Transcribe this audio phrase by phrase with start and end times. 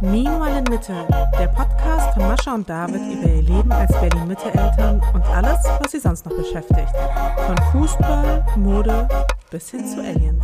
[0.00, 1.06] Meanwhile in Mitte,
[1.38, 5.98] der Podcast von Mascha und David über ihr Leben als Berlin-Mitte-Eltern und alles, was sie
[5.98, 6.88] sonst noch beschäftigt.
[7.46, 9.08] Von Fußball, Mode
[9.50, 10.42] bis hin zu Aliens.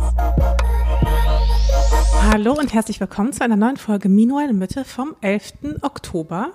[2.29, 5.81] Hallo und herzlich willkommen zu einer neuen Folge Meanwhile in Mitte vom 11.
[5.81, 6.51] Oktober.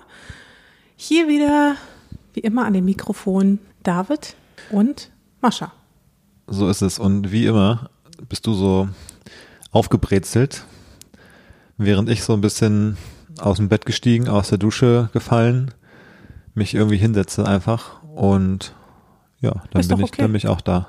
[0.95, 1.75] Hier wieder,
[2.33, 4.37] wie immer, an dem Mikrofon David
[4.71, 5.11] und
[5.41, 5.73] Mascha.
[6.47, 6.99] So ist es.
[6.99, 7.89] Und wie immer
[8.29, 8.87] bist du so
[9.73, 10.63] aufgebrezelt,
[11.77, 12.95] während ich so ein bisschen
[13.39, 15.73] aus dem Bett gestiegen, aus der Dusche gefallen,
[16.53, 18.73] mich irgendwie hinsetze einfach und
[19.41, 20.21] ja, dann Ist bin ich, okay.
[20.21, 20.87] dann bin ich auch da.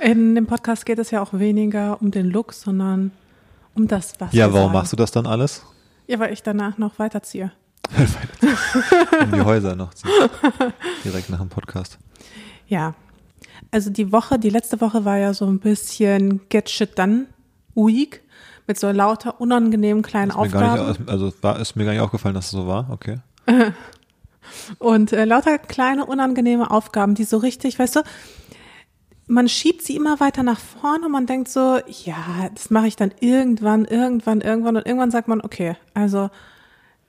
[0.00, 3.10] In dem Podcast geht es ja auch weniger um den Look, sondern
[3.74, 4.72] um das, was Ja, warum sagen.
[4.72, 5.62] machst du das dann alles?
[6.06, 7.52] Ja, weil ich danach noch weiterziehe.
[9.20, 10.10] Um die Häuser noch ziehen.
[11.04, 11.98] Direkt nach dem Podcast.
[12.68, 12.94] Ja.
[13.72, 17.26] Also die Woche, die letzte Woche war ja so ein bisschen Get Shit Done
[17.74, 18.22] Week
[18.66, 20.88] mit so lauter unangenehmen kleinen Aufgaben.
[20.88, 22.88] nicht, also war, ist mir gar nicht aufgefallen, dass es so war.
[22.90, 23.18] Okay.
[24.78, 28.00] Und äh, lauter kleine unangenehme Aufgaben, die so richtig, weißt du,
[29.26, 32.96] man schiebt sie immer weiter nach vorne und man denkt so, ja, das mache ich
[32.96, 36.30] dann irgendwann, irgendwann, irgendwann und irgendwann sagt man, okay, also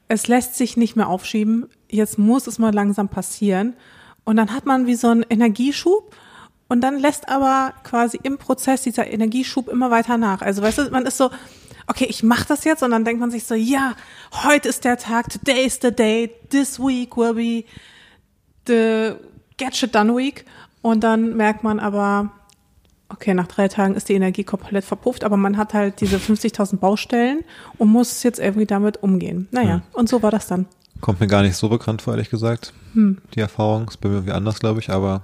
[0.07, 3.75] es lässt sich nicht mehr aufschieben, jetzt muss es mal langsam passieren
[4.23, 6.15] und dann hat man wie so einen Energieschub
[6.71, 10.41] und dann lässt aber quasi im Prozess dieser Energieschub immer weiter nach.
[10.41, 11.29] Also weißt du, man ist so,
[11.87, 13.93] okay, ich mache das jetzt und dann denkt man sich so, ja,
[14.45, 17.65] heute ist der Tag, today is the day, this week will be
[18.67, 19.15] the
[19.57, 20.45] get shit done week
[20.81, 22.31] und dann merkt man aber,
[23.09, 26.77] okay, nach drei Tagen ist die Energie komplett verpufft, aber man hat halt diese 50.000
[26.77, 27.43] Baustellen
[27.79, 29.49] und muss jetzt irgendwie damit umgehen.
[29.51, 29.81] Naja, Hm.
[29.91, 30.67] und so war das dann.
[31.01, 32.71] Kommt mir gar nicht so bekannt vor, ehrlich gesagt.
[32.93, 33.17] Hm.
[33.35, 35.23] Die Erfahrung ist bei mir wie anders, glaube ich, aber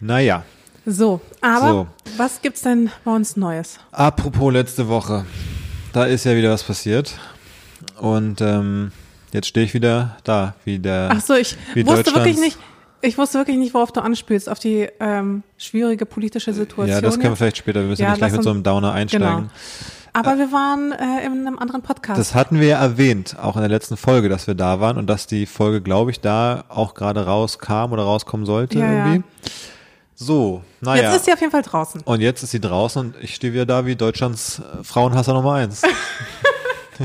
[0.00, 0.42] naja.
[0.86, 1.86] So, aber So.
[2.16, 3.78] was gibt's denn bei uns Neues?
[3.92, 5.24] Apropos letzte Woche,
[5.92, 7.18] da ist ja wieder was passiert
[7.98, 8.92] und ähm,
[9.32, 11.10] jetzt stehe ich wieder da, wie der.
[11.12, 12.58] Ach so, ich wusste wirklich nicht,
[13.02, 16.88] ich wusste wirklich nicht, worauf du anspielst, auf die ähm, schwierige politische Situation.
[16.88, 17.80] ja, das können wir vielleicht später.
[17.80, 19.28] Wir müssen Ja, nicht gleich mit so einem Downer einsteigen.
[19.28, 19.48] Genau.
[20.12, 22.18] Aber wir waren äh, in einem anderen Podcast.
[22.18, 25.06] Das hatten wir ja erwähnt, auch in der letzten Folge, dass wir da waren und
[25.06, 29.18] dass die Folge, glaube ich, da auch gerade rauskam oder rauskommen sollte Ja, ja.
[30.22, 31.04] So, naja.
[31.04, 32.02] Jetzt ist sie auf jeden Fall draußen.
[32.02, 35.54] und jetzt ist sie draußen und ich stehe wieder da wie Deutschlands äh, Frauenhasser Nummer
[35.54, 35.80] eins.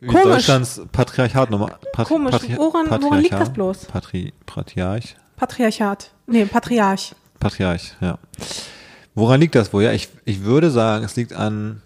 [0.00, 0.22] wie Komisch.
[0.24, 2.34] Deutschlands Patriarchat Nummer Pat Komisch.
[2.56, 3.84] Woran- woran liegt das bloß?
[3.86, 5.16] Patri Patriarch?
[5.36, 6.12] Patriarchat.
[6.26, 7.14] Nee, Patriarch.
[7.38, 8.18] Patriarch, ja.
[9.14, 9.82] Woran liegt das wohl?
[9.82, 11.82] Ja, ich, ich würde sagen, es liegt an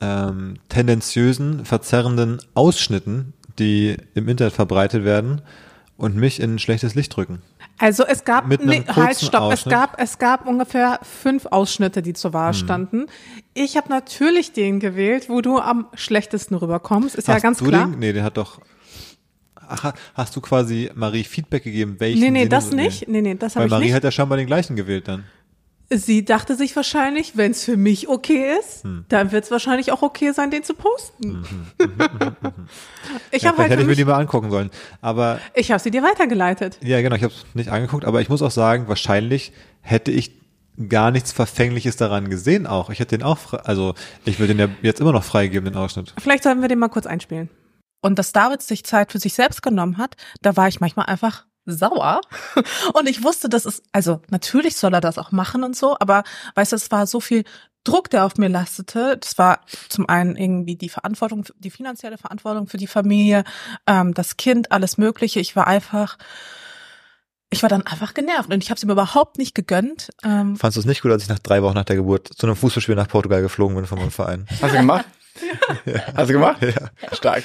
[0.00, 5.42] ähm, tendenziösen, verzerrenden Ausschnitten, die im Internet verbreitet werden
[5.96, 7.42] und mich in ein schlechtes Licht drücken.
[7.78, 12.14] Also es gab, Mit nee, halt, stopp, es gab, es gab ungefähr fünf Ausschnitte, die
[12.14, 12.34] zur Hm.
[12.34, 13.06] Wahl standen.
[13.54, 17.66] Ich habe natürlich den gewählt, wo du am schlechtesten rüberkommst, ist ja hast ganz du
[17.66, 17.86] klar.
[17.86, 17.98] Den?
[17.98, 18.60] Nee, der hat doch.
[19.68, 23.08] Ach, hast du quasi Marie Feedback gegeben, welchen Nee, nee, sie das nicht.
[23.08, 23.94] Nee, nee, das Weil habe ich Marie nicht.
[23.94, 25.24] hat ja scheinbar den gleichen gewählt dann.
[25.88, 29.04] Sie dachte sich wahrscheinlich, wenn es für mich okay ist, Hm.
[29.08, 31.44] dann wird es wahrscheinlich auch okay sein, den zu posten.
[33.30, 34.70] ich Ja, habe vielleicht halt hätte ich mir die mal angucken sollen.
[35.00, 36.78] Aber ich habe sie dir weitergeleitet.
[36.82, 40.32] Ja, genau, ich habe es nicht angeguckt, aber ich muss auch sagen, wahrscheinlich hätte ich
[40.88, 42.90] gar nichts Verfängliches daran gesehen auch.
[42.90, 43.94] Ich hätte den auch, also
[44.24, 46.14] ich will den ja jetzt immer noch freigeben, den Ausschnitt.
[46.18, 47.48] Vielleicht sollten wir den mal kurz einspielen.
[48.02, 51.46] Und dass David sich Zeit für sich selbst genommen hat, da war ich manchmal einfach
[51.66, 52.20] sauer.
[52.94, 56.24] Und ich wusste, das ist, also natürlich soll er das auch machen und so, aber
[56.54, 57.44] weißt du, es war so viel
[57.84, 59.16] Druck, der auf mir lastete.
[59.18, 63.44] Das war zum einen irgendwie die Verantwortung, die finanzielle Verantwortung für die Familie,
[63.86, 65.40] ähm, das Kind, alles Mögliche.
[65.40, 66.18] Ich war einfach,
[67.50, 70.10] ich war dann einfach genervt und ich habe es ihm überhaupt nicht gegönnt.
[70.24, 72.46] Ähm, Fandest du es nicht gut, als ich nach drei Wochen nach der Geburt zu
[72.46, 74.46] einem Fußballspiel nach Portugal geflogen bin von meinem Verein?
[74.60, 75.04] Hast du gemacht?
[76.16, 76.62] Hast du gemacht?
[76.62, 76.90] Ja.
[77.12, 77.44] Stark.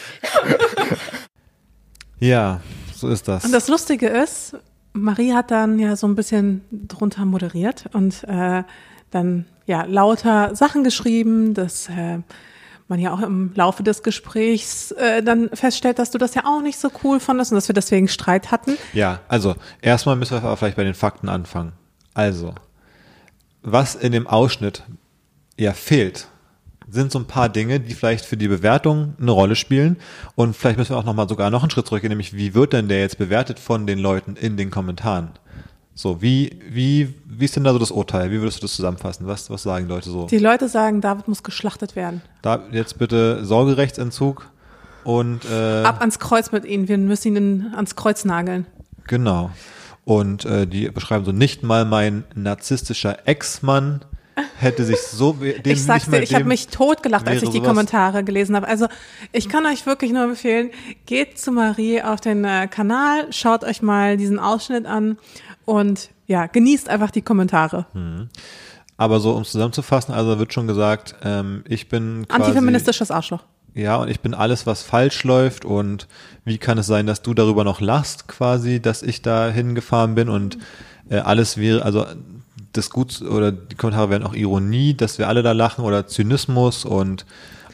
[2.20, 2.62] Ja,
[3.01, 3.44] so ist das.
[3.45, 4.56] Und das Lustige ist,
[4.94, 8.63] Marie hat dann ja so ein bisschen drunter moderiert und äh,
[9.09, 12.19] dann ja lauter Sachen geschrieben, dass äh,
[12.88, 16.62] man ja auch im Laufe des Gesprächs äh, dann feststellt, dass du das ja auch
[16.62, 18.77] nicht so cool fandest und dass wir deswegen Streit hatten.
[18.94, 21.71] Ja, also erstmal müssen wir vielleicht bei den Fakten anfangen.
[22.13, 22.54] Also,
[23.62, 24.83] was in dem Ausschnitt
[25.57, 26.27] ja fehlt,
[26.92, 29.98] sind so ein paar Dinge, die vielleicht für die Bewertung eine Rolle spielen.
[30.36, 32.88] Und vielleicht müssen wir auch nochmal sogar noch einen Schritt zurückgehen, nämlich wie wird denn
[32.88, 35.30] der jetzt bewertet von den Leuten in den Kommentaren?
[35.94, 38.32] So, wie, wie, wie ist denn da so das Urteil?
[38.32, 39.28] Wie würdest du das zusammenfassen?
[39.28, 40.26] Was, was sagen Leute so?
[40.28, 42.22] Die Leute sagen, David muss geschlachtet werden.
[42.42, 44.50] Da jetzt bitte Sorgerechtsentzug
[45.04, 48.66] und äh, Ab ans Kreuz mit ihnen, wir müssen ihn ans Kreuz nageln.
[49.08, 49.52] Genau.
[50.06, 54.02] Und äh, die beschreiben so nicht mal mein narzisstischer Ex-Mann
[54.57, 58.24] hätte sich so dem Ich sag's dir, ich habe mich totgelacht, als ich die Kommentare
[58.24, 58.68] gelesen habe.
[58.68, 58.88] Also
[59.31, 60.72] ich kann euch wirklich nur empfehlen,
[61.06, 65.18] geht zu Marie auf den äh, Kanal, schaut euch mal diesen Ausschnitt an
[65.66, 67.86] und ja, genießt einfach die Kommentare.
[68.98, 73.44] Aber so, um es zusammenzufassen, also wird schon gesagt, ähm, ich bin quasi, Antifeministisches Arschloch.
[73.74, 76.07] ja, und ich bin alles, was falsch läuft und
[76.45, 80.30] wie kann es sein, dass du darüber noch lachst quasi, dass ich da hingefahren bin
[80.30, 80.57] und
[81.10, 82.06] äh, alles wäre, also
[82.73, 86.85] das Gut oder die Kommentare wären auch Ironie, dass wir alle da lachen oder Zynismus
[86.85, 87.25] und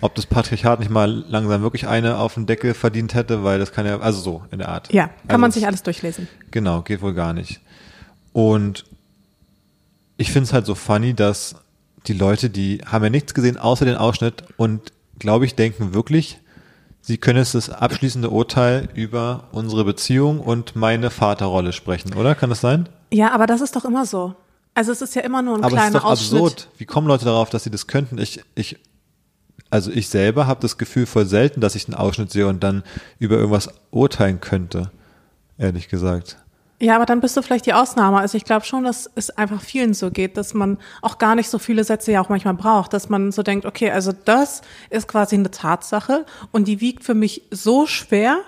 [0.01, 3.71] ob das Patriarchat nicht mal langsam wirklich eine auf den Deckel verdient hätte, weil das
[3.71, 4.91] kann ja, also so in der Art.
[4.94, 6.27] Ja, kann also man sich alles durchlesen.
[6.51, 7.61] Genau, geht wohl gar nicht.
[8.33, 8.85] Und
[10.17, 11.55] ich finde es halt so funny, dass
[12.05, 16.39] die Leute, die haben ja nichts gesehen außer den Ausschnitt und glaube ich, denken wirklich,
[17.01, 22.35] sie können jetzt das abschließende Urteil über unsere Beziehung und meine Vaterrolle sprechen, oder?
[22.35, 22.88] Kann das sein?
[23.11, 24.35] Ja, aber das ist doch immer so.
[24.77, 26.33] Also es ist ja immer nur ein Aber es ist kleiner doch Ausschnitt.
[26.39, 26.68] absurd.
[26.77, 28.19] Wie kommen Leute darauf, dass sie das könnten?
[28.19, 28.77] Ich, ich,
[29.71, 32.83] also ich selber habe das Gefühl voll selten, dass ich einen Ausschnitt sehe und dann
[33.18, 34.91] über irgendwas urteilen könnte.
[35.57, 36.38] Ehrlich gesagt.
[36.79, 38.19] Ja, aber dann bist du vielleicht die Ausnahme.
[38.19, 41.50] Also ich glaube schon, dass es einfach vielen so geht, dass man auch gar nicht
[41.50, 45.07] so viele Sätze ja auch manchmal braucht, dass man so denkt, okay, also das ist
[45.07, 48.41] quasi eine Tatsache und die wiegt für mich so schwer,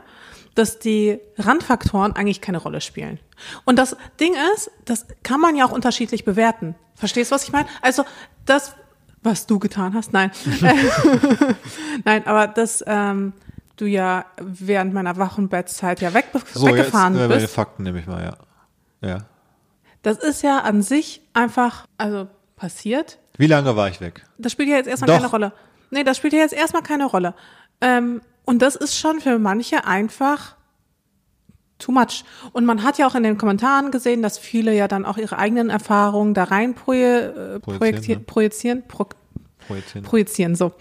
[0.56, 3.20] dass die Randfaktoren eigentlich keine Rolle spielen.
[3.66, 6.76] Und das Ding ist, das kann man ja auch unterschiedlich bewerten.
[6.96, 7.68] Verstehst du, was ich meine?
[7.82, 8.04] Also
[8.46, 8.74] das,
[9.24, 10.32] was du getan hast, nein.
[12.06, 13.34] nein, aber das ähm,
[13.80, 17.54] du ja während meiner Wochenbettzeit ja weg, So, weggefahren jetzt äh, meine bist.
[17.54, 18.38] Fakten nehme ich mal, ja.
[19.08, 19.26] Ja.
[20.02, 23.20] Das ist ja an sich einfach, also passiert.
[23.38, 24.26] Wie lange war ich weg?
[24.38, 25.16] Das spielt ja jetzt erstmal Doch.
[25.18, 25.54] keine Rolle.
[25.92, 27.34] Nee, das spielt ja jetzt erstmal keine Rolle.
[27.82, 30.56] Ähm, und das ist schon für manche einfach
[31.78, 32.24] too much.
[32.52, 35.38] Und man hat ja auch in den Kommentaren gesehen, dass viele ja dann auch ihre
[35.38, 38.26] eigenen Erfahrungen da rein proje, äh, Projizieren, ne?
[38.26, 39.06] projizieren, pro,
[39.68, 40.04] Projizieren.
[40.04, 40.72] projizieren, so.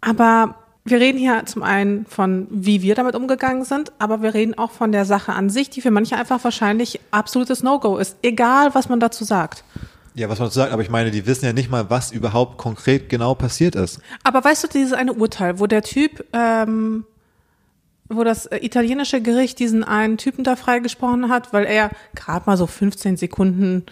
[0.00, 4.56] Aber wir reden hier zum einen von, wie wir damit umgegangen sind, aber wir reden
[4.56, 8.72] auch von der Sache an sich, die für manche einfach wahrscheinlich absolutes No-Go ist, egal
[8.76, 9.64] was man dazu sagt.
[10.14, 12.56] Ja, was man dazu sagt, aber ich meine, die wissen ja nicht mal, was überhaupt
[12.56, 14.00] konkret genau passiert ist.
[14.22, 17.04] Aber weißt du, dieses eine Urteil, wo der Typ, ähm,
[18.08, 22.56] wo das äh, italienische Gericht diesen einen Typen da freigesprochen hat, weil er gerade mal
[22.56, 23.84] so 15 Sekunden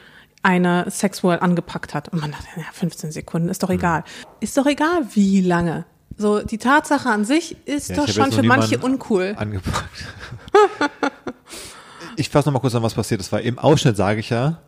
[0.43, 2.11] eine sexuell angepackt hat.
[2.11, 3.77] Und man dachte, ja, 15 Sekunden ist doch Hm.
[3.79, 4.05] egal.
[4.41, 5.87] Ist doch egal, wie lange.
[6.17, 9.35] So, die Tatsache an sich ist Ja, doch schon für manche uncool.
[9.37, 10.05] Angepackt.
[12.17, 14.61] ich fasse nochmal kurz an, was passiert ist, weil im Ausschnitt sage ich ja,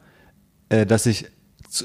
[0.68, 1.26] äh, dass ich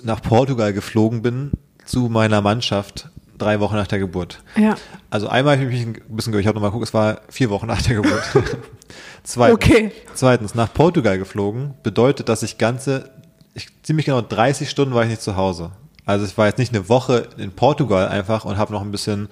[0.03, 1.51] nach Portugal geflogen bin
[1.85, 3.09] zu meiner Mannschaft
[3.41, 4.41] drei Wochen nach der Geburt.
[4.55, 4.75] Ja.
[5.09, 7.67] Also einmal habe ich mich ein bisschen, ich habe nochmal geguckt, es war vier Wochen
[7.67, 8.21] nach der Geburt.
[9.23, 9.91] Zweitens, Okay.
[10.15, 13.11] zweitens, nach Portugal geflogen bedeutet, dass ich ganze,
[13.53, 15.71] ich, ziemlich genau 30 Stunden war ich nicht zu Hause.
[16.05, 19.29] Also ich war jetzt nicht eine Woche in Portugal einfach und habe noch ein bisschen,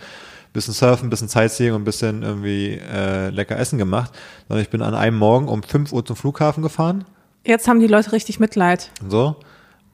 [0.54, 4.12] bisschen Surfen, bisschen Sightseeing und ein bisschen irgendwie äh, lecker Essen gemacht,
[4.48, 7.06] sondern ich bin an einem Morgen um 5 Uhr zum Flughafen gefahren.
[7.44, 8.92] Jetzt haben die Leute richtig Mitleid.
[9.08, 9.38] So.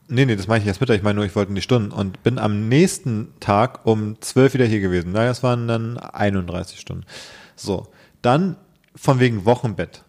[0.08, 2.22] Nee, nee, das meine ich jetzt mit, ich meine nur, ich wollte die Stunden und
[2.22, 5.10] bin am nächsten Tag um 12 wieder hier gewesen.
[5.12, 7.04] Na, das waren dann 31 Stunden.
[7.56, 7.88] So.
[8.22, 8.56] Dann
[8.94, 10.02] von wegen Wochenbett.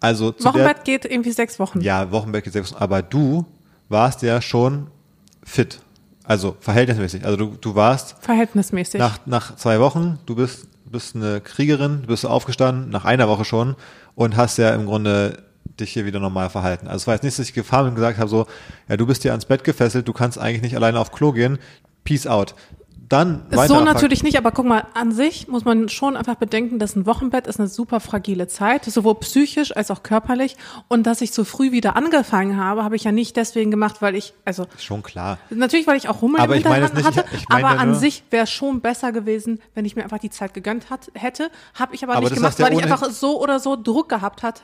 [0.00, 1.80] Also Wochenbett geht irgendwie sechs Wochen.
[1.80, 3.46] der, ja, Wochenbett geht sechs Wochen, aber du
[3.88, 4.88] warst ja schon
[5.44, 5.80] fit.
[6.24, 7.24] Also verhältnismäßig.
[7.24, 8.98] Also du, du warst Verhältnismäßig.
[8.98, 13.44] nach, nach zwei Wochen, du bist, bist eine Kriegerin, du bist aufgestanden, nach einer Woche
[13.44, 13.76] schon
[14.14, 15.42] und hast ja im Grunde
[15.80, 16.86] dich hier wieder normal verhalten.
[16.86, 18.46] Also es war jetzt nicht, dass ich gefahren bin und gesagt habe, so,
[18.88, 21.58] ja, du bist hier ans Bett gefesselt, du kannst eigentlich nicht alleine auf Klo gehen,
[22.04, 22.54] peace out.
[23.08, 26.78] Dann So Fakt- natürlich nicht, aber guck mal, an sich muss man schon einfach bedenken,
[26.78, 30.56] dass ein Wochenbett ist eine super fragile Zeit, sowohl psychisch als auch körperlich.
[30.88, 34.14] Und dass ich so früh wieder angefangen habe, habe ich ja nicht deswegen gemacht, weil
[34.14, 35.36] ich, also Schon klar.
[35.50, 37.80] natürlich, weil ich auch Hummel Aber im ich meine Hinterhand nicht, hatte, ich meine aber
[37.80, 41.10] an sich wäre es schon besser gewesen, wenn ich mir einfach die Zeit gegönnt hat,
[41.12, 41.50] hätte.
[41.74, 44.62] Habe ich aber, Aber nicht gemacht, weil ich einfach so oder so Druck gehabt hat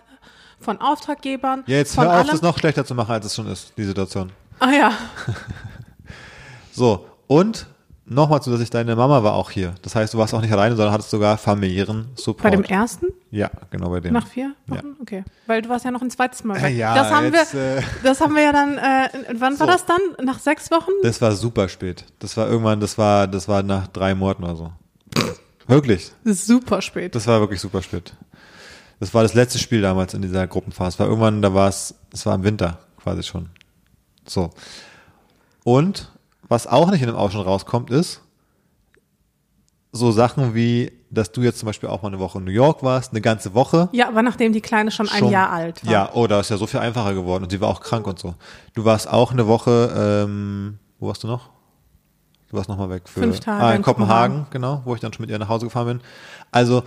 [0.60, 2.28] von Auftraggebern, Ja, jetzt von hör auf, allem.
[2.30, 4.30] das noch schlechter zu machen, als es schon ist, die Situation.
[4.60, 4.92] ah ja,
[6.72, 7.66] So, und
[8.06, 9.74] nochmal zu, dass ich deine Mama war auch hier.
[9.82, 12.42] Das heißt, du warst auch nicht alleine, sondern hattest sogar familiären Support.
[12.42, 14.12] bei dem ersten Ja, genau bei dem.
[14.14, 16.64] nach vier Wochen, okay, weil du warst ja noch ein zweites Mal weg.
[16.72, 18.78] Äh, ja, das haben jetzt, wir, äh, das haben wir ja dann.
[18.78, 19.66] Äh, wann war So.
[19.66, 20.00] das dann?
[20.24, 20.90] Nach sechs Wochen?
[21.02, 22.04] Das war super spät.
[22.20, 24.72] Das war irgendwann, das war, das war nach drei Monaten oder so.
[25.66, 26.12] Wirklich.
[26.24, 27.14] Das ist super spät.
[27.14, 28.14] Das war wirklich super spät.
[29.00, 30.94] Das war das letzte Spiel damals in dieser Gruppenphase.
[30.94, 33.48] Es war irgendwann, da war es, es war im Winter quasi schon.
[34.26, 34.50] So.
[35.64, 36.10] Und
[36.48, 38.22] was auch nicht in dem Ausschnitt rauskommt, ist
[39.92, 42.82] so Sachen wie, dass du jetzt zum Beispiel auch mal eine Woche in New York
[42.82, 43.88] warst, eine ganze Woche.
[43.92, 45.92] ja, aber nachdem die Kleine schon, ein Schon- Jahr alt war.
[45.92, 48.18] Ja, oh, da ist ja so viel einfacher geworden und sie war auch krank und
[48.18, 48.34] so.
[48.74, 51.50] Du warst auch eine Woche, ähm, wo warst du noch?
[52.50, 54.46] Du warst nochmal weg für Fünf Tage ah, in in Kopenhagen, Kopenhagen.
[54.50, 56.00] genau, wo ich dann schon mit ihr nach Hause gefahren bin.
[56.50, 56.82] Also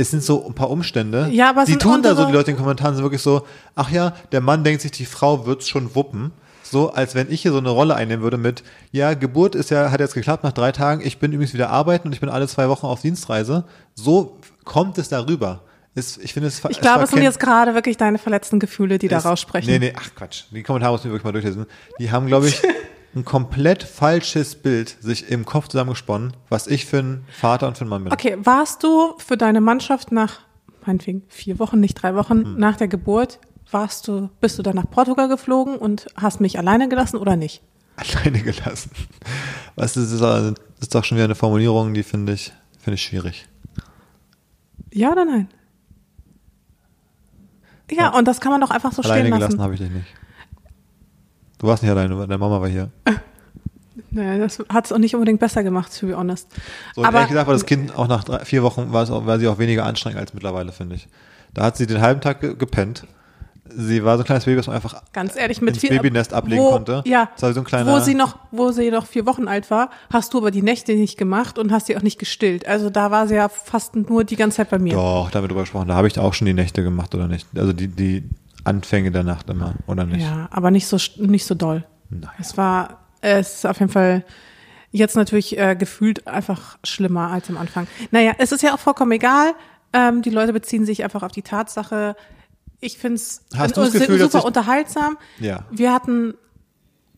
[0.00, 1.28] es sind so ein paar Umstände.
[1.30, 3.22] Ja, aber es die sind tun da so, die Leute in den Kommentaren sind wirklich
[3.22, 6.32] so, ach ja, der Mann denkt sich, die Frau wird's schon wuppen.
[6.62, 9.90] So, als wenn ich hier so eine Rolle einnehmen würde mit, ja, Geburt ist ja,
[9.90, 12.46] hat jetzt geklappt nach drei Tagen, ich bin übrigens wieder arbeiten und ich bin alle
[12.46, 13.64] zwei Wochen auf Dienstreise.
[13.94, 15.62] So kommt es darüber.
[15.96, 19.08] Ist, ich finde es Ich glaube, es sind jetzt gerade wirklich deine verletzten Gefühle, die
[19.08, 19.68] da es- raussprechen.
[19.68, 20.44] Nee, nee, ach Quatsch.
[20.52, 21.66] Die Kommentare muss ich mir wirklich mal durchlesen.
[21.98, 22.62] Die haben, glaube ich,
[23.14, 27.84] ein komplett falsches Bild sich im Kopf zusammengesponnen, was ich für ein Vater und für
[27.84, 28.12] ein Mann bin.
[28.12, 30.40] Okay, warst du für deine Mannschaft nach,
[30.86, 32.56] meinetwegen, vier Wochen, nicht drei Wochen Hm.
[32.58, 33.40] nach der Geburt,
[33.72, 37.62] warst du, bist du dann nach Portugal geflogen und hast mich alleine gelassen oder nicht?
[37.96, 38.90] Alleine gelassen.
[39.76, 43.46] Was ist, das ist, doch schon wieder eine Formulierung, die finde ich, finde ich schwierig.
[44.92, 45.48] Ja oder nein?
[47.90, 49.62] Ja, und das kann man doch einfach so Alleine stehen gelassen lassen.
[49.62, 50.06] habe ich dich nicht.
[51.60, 52.90] Du warst nicht alleine, deine Mama war hier.
[54.12, 56.48] Naja, das hat es auch nicht unbedingt besser gemacht, to be honest.
[56.96, 59.24] So, Aber ehrlich gesagt war das Kind auch nach drei, vier Wochen, war, es auch,
[59.26, 61.06] war sie auch weniger anstrengend als mittlerweile, finde ich.
[61.54, 63.06] Da hat sie den halben Tag ge gepennt.
[63.72, 66.32] Sie war so ein kleines Baby, das man einfach ganz ehrlich, mit ins vier, Babynest
[66.32, 67.02] ablegen wo, konnte.
[67.06, 69.70] Ja, Das war so ein kleiner, wo sie noch, wo sie noch vier Wochen alt
[69.70, 72.66] war, hast du aber die Nächte nicht gemacht und hast sie auch nicht gestillt.
[72.66, 74.94] Also da war sie ja fast nur die ganze Zeit bei mir.
[74.94, 75.86] Doch, da haben wir drüber gesprochen.
[75.86, 77.46] Da habe ich auch schon die Nächte gemacht, oder nicht?
[77.54, 78.24] Also die, die
[78.64, 80.22] Anfänge der Nacht immer, oder nicht?
[80.22, 81.84] Ja, aber nicht so nicht so doll.
[82.10, 82.30] Nein.
[82.38, 84.24] Es war, es ist auf jeden Fall
[84.90, 87.86] jetzt natürlich äh, gefühlt einfach schlimmer als am Anfang.
[88.10, 89.54] Naja, es ist ja auch vollkommen egal.
[89.92, 92.16] Ähm, die Leute beziehen sich einfach auf die Tatsache.
[92.80, 95.18] Ich finde es super unterhaltsam.
[95.38, 95.64] Ja.
[95.70, 96.34] Wir hatten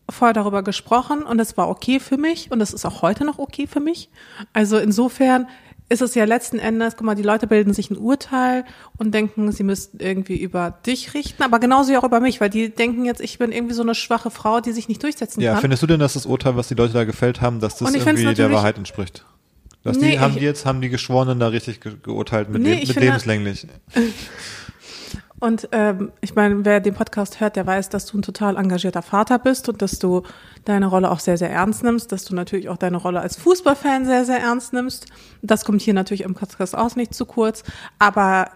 [0.09, 3.39] vorher darüber gesprochen und es war okay für mich und es ist auch heute noch
[3.39, 4.09] okay für mich.
[4.51, 5.47] Also insofern
[5.93, 8.65] ist es ja letzten Endes, guck mal, die Leute bilden sich ein Urteil
[8.97, 12.49] und denken, sie müssten irgendwie über dich richten, aber genauso ja auch über mich, weil
[12.49, 15.53] die denken jetzt, ich bin irgendwie so eine schwache Frau, die sich nicht durchsetzen Ja,
[15.53, 15.61] kann.
[15.61, 18.33] findest du denn, dass das Urteil, was die Leute da gefällt haben, dass das irgendwie
[18.33, 19.25] der Wahrheit entspricht?
[19.83, 22.79] Dass Nee, die, haben die jetzt, haben die Geschworenen da richtig ge geurteilt mit, Nee,
[22.81, 23.67] ich mit lebenslänglich?
[25.43, 29.01] Und ähm, ich meine, wer den Podcast hört, der weiß, dass du ein total engagierter
[29.01, 30.23] Vater bist und dass du
[30.63, 34.05] deine Rolle auch sehr, sehr ernst nimmst, dass du natürlich auch deine Rolle als Fußballfan
[34.05, 35.07] sehr, sehr ernst nimmst.
[35.41, 37.63] Das kommt hier natürlich im Podcast auch nicht zu kurz.
[37.99, 38.51] Aber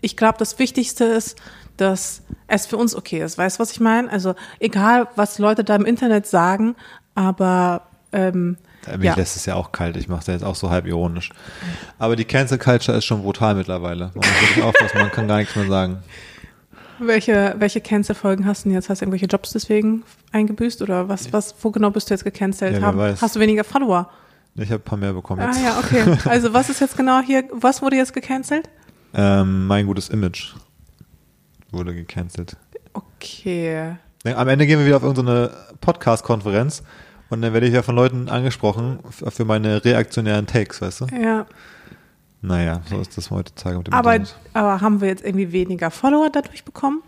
[0.00, 1.42] ich glaube, das Wichtigste ist,
[1.76, 3.36] dass es für uns okay ist.
[3.36, 4.08] Weißt du, was ich meine?
[4.08, 6.76] Also egal, was Leute da im Internet sagen,
[7.16, 8.56] aber ähm,
[8.96, 9.14] Mich ja.
[9.14, 9.96] lässt es ja auch kalt.
[9.96, 11.30] Ich mache es ja jetzt auch so halb ironisch.
[11.98, 14.06] Aber die Cancel Culture ist schon brutal mittlerweile.
[14.14, 15.98] Man muss wirklich aufpassen, man kann gar nichts mehr sagen.
[16.98, 18.88] Welche, welche Cancel-Folgen hast du denn jetzt?
[18.88, 22.80] Hast du irgendwelche Jobs deswegen eingebüßt oder was, was, wo genau bist du jetzt gecancelt?
[22.80, 23.20] Ja, weiß.
[23.20, 24.08] Hast du weniger Follower?
[24.54, 25.62] Ich habe ein paar mehr bekommen Ah jetzt.
[25.62, 26.18] ja, okay.
[26.28, 28.68] Also was ist jetzt genau hier, was wurde jetzt gecancelt?
[29.14, 30.54] Ähm, mein gutes Image
[31.70, 32.56] wurde gecancelt.
[32.92, 33.96] Okay.
[34.24, 35.50] Am Ende gehen wir wieder auf irgendeine
[35.80, 36.82] Podcast-Konferenz
[37.32, 41.06] und dann werde ich ja von Leuten angesprochen für meine reaktionären Takes, weißt du?
[41.20, 41.46] Ja.
[42.40, 44.36] Naja, so ist das heutzutage mit dem Aber, Internet.
[44.52, 47.02] aber haben wir jetzt irgendwie weniger Follower dadurch bekommen?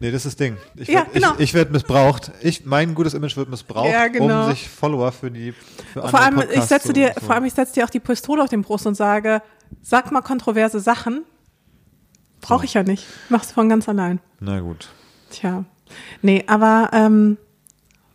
[0.00, 0.56] Nee, das ist das Ding.
[0.76, 1.32] Ich Ja, werd, genau.
[1.34, 2.30] ich, ich werde missbraucht.
[2.40, 4.44] Ich, mein gutes Image wird missbraucht, Ja, genau.
[4.44, 5.50] um sich Follower für die
[5.92, 8.40] für Vor allem, ich setze dir, zu- vor allem, ich setze dir auch die Pistole
[8.44, 9.42] auf den Brust und sage,
[9.82, 11.24] sag mal kontroverse Sachen.
[12.40, 13.04] Brauche ich ja nicht.
[13.28, 14.20] Mach's von ganz allein.
[14.38, 14.88] Na gut.
[15.30, 15.64] Tja.
[16.22, 17.36] Nee, aber ähm,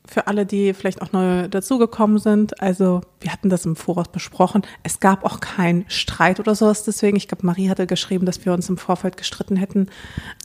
[0.06, 4.64] für alle, die vielleicht auch neu dazugekommen sind, also wir hatten das im Voraus besprochen.
[4.84, 7.16] Es gab auch keinen Streit oder sowas deswegen.
[7.16, 9.88] Ich glaube, Marie hatte geschrieben, dass wir uns im Vorfeld gestritten hätten.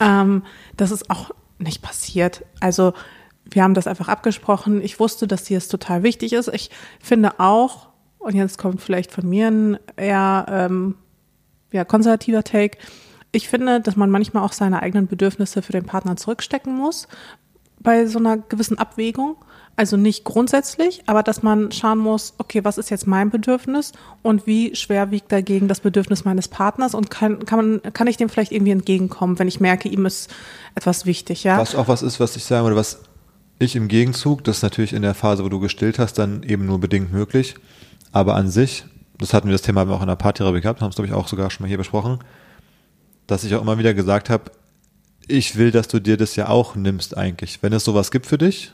[0.00, 0.45] Ähm,
[0.77, 2.45] das ist auch nicht passiert.
[2.61, 2.93] Also
[3.45, 4.81] wir haben das einfach abgesprochen.
[4.81, 6.49] Ich wusste, dass dir es total wichtig ist.
[6.49, 7.88] Ich finde auch,
[8.19, 10.95] und jetzt kommt vielleicht von mir ein eher ähm,
[11.73, 12.79] ja, konservativer Take.
[13.33, 17.09] Ich finde, dass man manchmal auch seine eigenen Bedürfnisse für den Partner zurückstecken muss
[17.81, 19.37] bei so einer gewissen Abwägung.
[19.78, 23.92] Also nicht grundsätzlich, aber dass man schauen muss, okay, was ist jetzt mein Bedürfnis
[24.23, 28.16] und wie schwer wiegt dagegen das Bedürfnis meines Partners und kann, kann, man, kann ich
[28.16, 30.35] dem vielleicht irgendwie entgegenkommen, wenn ich merke, ihm ist
[30.75, 31.58] etwas wichtig, ja?
[31.58, 33.02] Was auch was ist, was ich sagen würde, was
[33.61, 36.66] ich im Gegenzug, das ist natürlich in der Phase, wo du gestillt hast, dann eben
[36.66, 37.54] nur bedingt möglich.
[38.11, 38.85] Aber an sich,
[39.18, 41.28] das hatten wir das Thema auch in der Paartherapie gehabt, haben es glaube ich auch
[41.28, 42.18] sogar schon mal hier besprochen,
[43.28, 44.50] dass ich auch immer wieder gesagt habe,
[45.28, 47.62] ich will, dass du dir das ja auch nimmst eigentlich.
[47.62, 48.73] Wenn es sowas gibt für dich,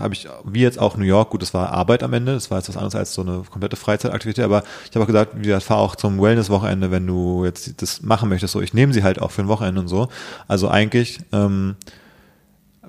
[0.00, 2.58] habe ich, wie jetzt auch New York, gut, das war Arbeit am Ende, das war
[2.58, 5.64] jetzt was anderes als so eine komplette Freizeitaktivität, aber ich habe auch gesagt, wie gesagt,
[5.64, 9.20] fahr auch zum Wellness-Wochenende, wenn du jetzt das machen möchtest, so, ich nehme sie halt
[9.20, 10.08] auch für ein Wochenende und so.
[10.48, 11.76] Also eigentlich, ähm,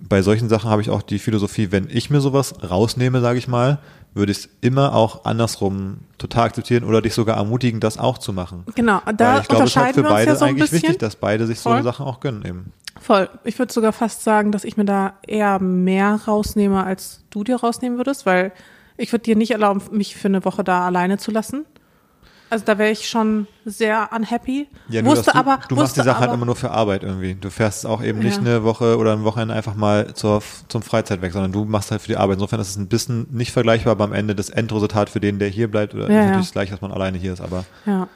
[0.02, 3.48] bei solchen Sachen habe ich auch die Philosophie, wenn ich mir sowas rausnehme, sage ich
[3.48, 3.80] mal,
[4.14, 8.34] würde ich es immer auch andersrum total akzeptieren oder dich sogar ermutigen, das auch zu
[8.34, 8.64] machen.
[8.76, 10.84] Genau, da Weil ich glaube, es ist halt für beide ja so eigentlich bisschen.
[10.84, 11.84] wichtig, dass beide sich so Voll.
[11.84, 12.74] Sachen auch gönnen eben.
[13.00, 13.30] Voll.
[13.46, 17.56] Ich würde sogar fast sagen, dass ich mir da eher mehr rausnehme, als du dir
[17.58, 18.52] rausnehmen würdest, weil
[18.98, 21.66] Ich würde dir nicht erlauben, mich für eine Woche da alleine zu lassen.
[22.52, 24.68] Also da wäre ich schon sehr unhappy.
[24.90, 27.34] Ja, nur, wusste du, aber, du machst die Sache halt immer nur für Arbeit irgendwie.
[27.34, 28.42] Du fährst auch eben nicht Ja.
[28.42, 32.02] eine Woche oder ein Wochenende einfach mal zur, zum Freizeit weg, sondern du machst halt
[32.02, 32.36] für die Arbeit.
[32.36, 35.48] Insofern ist es ein bisschen nicht vergleichbar, aber am Ende das Endresultat für den, der
[35.48, 36.26] hier bleibt, oder Ja, ist ja.
[36.26, 38.08] natürlich das gleiche, dass man alleine hier ist, aber Ja.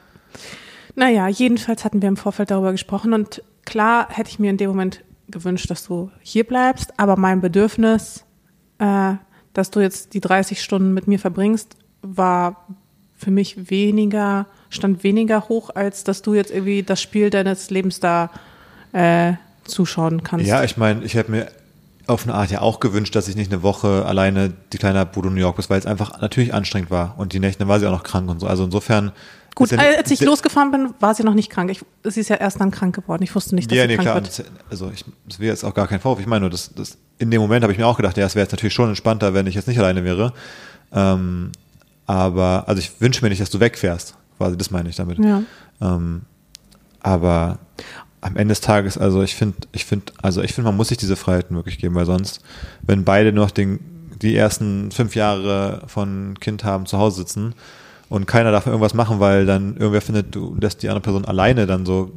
[0.96, 4.70] Naja, jedenfalls hatten wir im Vorfeld darüber gesprochen und klar hätte ich mir in dem
[4.70, 8.24] Moment gewünscht, dass du hier bleibst, aber mein Bedürfnis,
[8.80, 9.14] äh,
[9.54, 12.68] dass du jetzt die 30 Stunden mit mir verbringst, war
[13.18, 18.00] für mich weniger, stand weniger hoch, als dass du jetzt irgendwie das Spiel deines Lebens
[18.00, 18.30] da
[18.92, 20.46] äh, zuschauen kannst.
[20.46, 21.48] Ja, ich meine, ich hätte mir
[22.08, 25.22] auf eine Art ja auch gewünscht, dass ich nicht eine Woche alleine die kleine in
[25.34, 27.92] New York bist, weil es einfach natürlich anstrengend war und die Nächte war sie auch
[27.92, 28.48] noch krank und so.
[28.48, 29.12] Also insofern.
[29.56, 31.72] Gut, ja als ich losgefahren bin, war sie noch nicht krank.
[31.72, 33.24] Ich, sie ist ja erst dann krank geworden.
[33.24, 34.16] Ich wusste nicht, dass Ja, sie nee, krank klar.
[34.16, 34.52] wird.
[34.70, 36.20] Also ich, das wäre jetzt auch gar kein Vorwurf.
[36.20, 38.36] Ich meine nur, das, das, in dem Moment habe ich mir auch gedacht, ja, es
[38.36, 40.34] wäre jetzt natürlich schon entspannter, wenn ich jetzt nicht alleine wäre.
[40.92, 41.54] Ähm,
[42.06, 44.16] aber, also ich wünsche mir nicht, dass du wegfährst.
[44.38, 45.18] Quasi, das meine ich damit.
[45.20, 45.44] Ja.
[45.82, 46.24] Ähm,
[47.02, 47.60] aber
[48.22, 50.98] am Ende des Tages, also ich finde, ich finde, also ich finde, man muss sich
[50.98, 52.42] diese Freiheiten wirklich geben, weil sonst,
[52.82, 53.80] wenn beide noch den,
[54.22, 57.54] die ersten fünf Jahre von Kind haben zu Hause sitzen
[58.10, 61.68] und keiner darf irgendwas machen, weil dann irgendwer findet, du lässt die andere Person alleine
[61.68, 62.12] dann so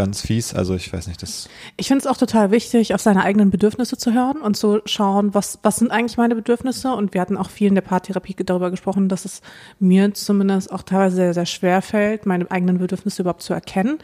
[0.00, 0.54] ganz fies.
[0.54, 1.46] Also ich weiß nicht, das.
[1.76, 5.34] Ich finde es auch total wichtig, auf seine eigenen Bedürfnisse zu hören und zu schauen,
[5.34, 6.94] was, was sind eigentlich meine Bedürfnisse.
[6.94, 9.42] Und wir hatten auch viel in der Paartherapie darüber gesprochen, dass es
[9.78, 13.98] mir zumindest auch teilweise sehr, sehr schwer fällt, meine eigenen Bedürfnisse überhaupt zu erkennen.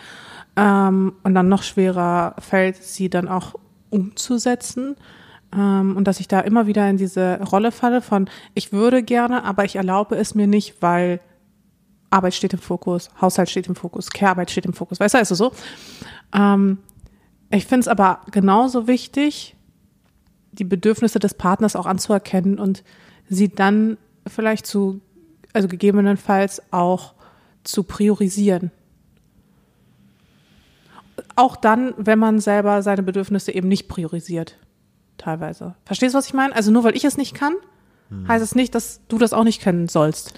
[0.55, 3.55] Ähm, und dann noch schwerer fällt, sie dann auch
[3.88, 4.97] umzusetzen.
[5.55, 9.45] Ähm, und dass ich da immer wieder in diese Rolle falle von, ich würde gerne,
[9.45, 11.21] aber ich erlaube es mir nicht, weil
[12.10, 15.00] Arbeit steht im Fokus, Haushalt steht im Fokus, Care-Arbeit steht im Fokus.
[15.00, 15.52] Weißt du, also so.
[16.32, 16.78] Ähm,
[17.50, 19.56] ich finde es aber genauso wichtig,
[20.52, 22.82] die Bedürfnisse des Partners auch anzuerkennen und
[23.28, 25.00] sie dann vielleicht zu,
[25.52, 27.14] also gegebenenfalls auch
[27.64, 28.70] zu priorisieren.
[31.34, 34.56] Auch dann, wenn man selber seine Bedürfnisse eben nicht priorisiert,
[35.19, 35.75] teilweise.
[35.84, 36.54] Verstehst du, was ich meine?
[36.54, 37.54] Also nur weil ich es nicht kann,
[38.28, 40.34] heißt es nicht, dass du das auch nicht können sollst.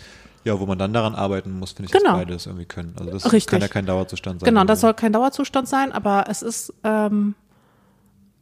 [0.48, 2.12] Ja, wo man dann daran arbeiten muss, finde ich, Genau.
[2.12, 2.94] dass beide das irgendwie können.
[2.98, 3.50] Also das Richtig.
[3.50, 4.46] kann ja kein Dauerzustand sein.
[4.48, 7.34] Genau, das Also- soll kein Dauerzustand sein, aber es ist ähm,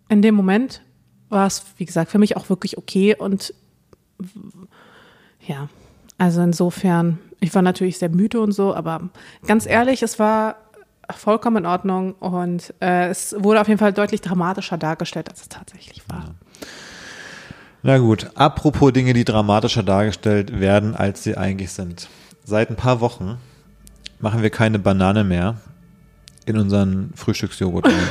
[0.08, 0.82] in dem Moment
[1.28, 3.52] war es, wie gesagt, für mich auch wirklich okay und
[5.40, 5.68] ja,
[6.18, 9.10] also insofern, ich war natürlich sehr müde und so, aber
[9.46, 10.56] ganz ehrlich, es war
[11.10, 15.48] vollkommen in Ordnung und äh, es wurde auf jeden Fall deutlich dramatischer dargestellt, als es
[15.48, 16.34] tatsächlich war.
[17.86, 22.08] Na gut, apropos Dinge, die dramatischer dargestellt werden, als sie eigentlich sind.
[22.44, 23.38] Seit ein paar Wochen
[24.18, 25.54] machen wir keine Banane mehr
[26.46, 27.86] in unseren Frühstücksjoghurt.
[27.86, 27.94] rein.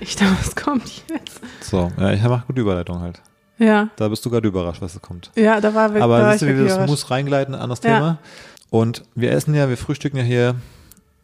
[0.00, 1.40] Ich dachte, was kommt jetzt?
[1.62, 3.22] so, ja, ich mache gute Überleitung halt.
[3.58, 5.30] Ja, Da bist du gerade überrascht, was da kommt.
[5.36, 6.00] ja, da war wirklich.
[6.00, 7.94] da Aber war siehst du, wie wir das muss reingleiten, anderes Ja.
[7.96, 8.18] Thema.
[8.68, 10.56] Und wir essen ja, wir frühstücken ja hier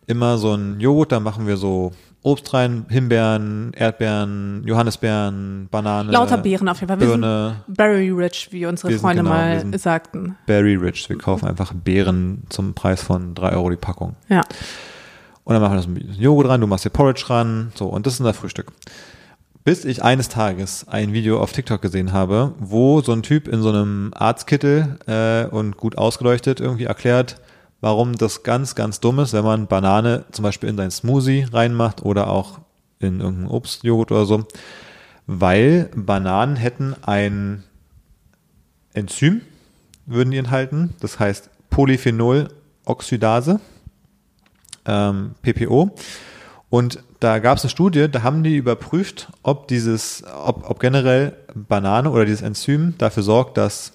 [0.06, 1.92] immer so einen Joghurt, da machen wir so
[2.24, 6.12] Obst rein, Himbeeren, Erdbeeren, Johannisbeeren, Banane.
[6.12, 7.00] Lauter Beeren auf jeden Fall.
[7.00, 10.36] Wir sind Birne, Berry Rich, wie unsere Freunde genau, mal sagten.
[10.46, 11.08] Berry Rich.
[11.08, 14.14] Wir kaufen einfach Beeren zum Preis von drei Euro die Packung.
[14.28, 14.42] Ja.
[15.44, 18.06] Und dann machen wir das mit Joghurt ran, du machst dir Porridge ran, so, und
[18.06, 18.70] das ist unser Frühstück.
[19.64, 23.62] Bis ich eines Tages ein Video auf TikTok gesehen habe, wo so ein Typ in
[23.62, 27.40] so einem Arztkittel äh, und gut ausgeleuchtet irgendwie erklärt,
[27.82, 32.02] warum das ganz, ganz dumm ist, wenn man Banane zum Beispiel in sein Smoothie reinmacht
[32.02, 32.60] oder auch
[33.00, 34.46] in irgendeinen Obstjoghurt oder so.
[35.26, 37.64] Weil Bananen hätten ein
[38.94, 39.42] Enzym,
[40.06, 43.60] würden die enthalten, das heißt Polyphenoloxidase
[44.86, 45.90] ähm, PPO.
[46.70, 51.36] Und da gab es eine Studie, da haben die überprüft, ob dieses, ob, ob generell
[51.54, 53.92] Banane oder dieses Enzym dafür sorgt, dass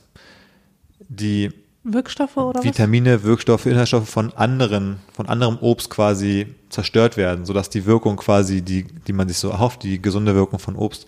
[1.08, 1.52] die
[1.94, 2.66] Wirkstoffe oder was?
[2.66, 8.62] Vitamine, Wirkstoffe, Inhaltsstoffe von anderen, von anderem Obst quasi zerstört werden, sodass die Wirkung quasi,
[8.62, 11.06] die, die man sich so erhofft, die gesunde Wirkung von Obst,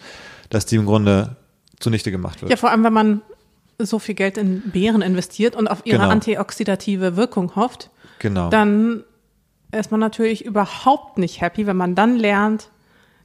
[0.50, 1.36] dass die im Grunde
[1.80, 2.50] zunichte gemacht wird.
[2.52, 3.22] Ja, vor allem, wenn man
[3.78, 6.10] so viel Geld in Beeren investiert und auf ihre Genau.
[6.10, 7.90] antioxidative Wirkung hofft,
[8.20, 8.50] genau.
[8.50, 9.04] dann
[9.72, 12.70] ist man natürlich überhaupt nicht happy, wenn man dann lernt,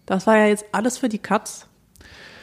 [0.07, 1.67] das war ja jetzt alles für die Katz.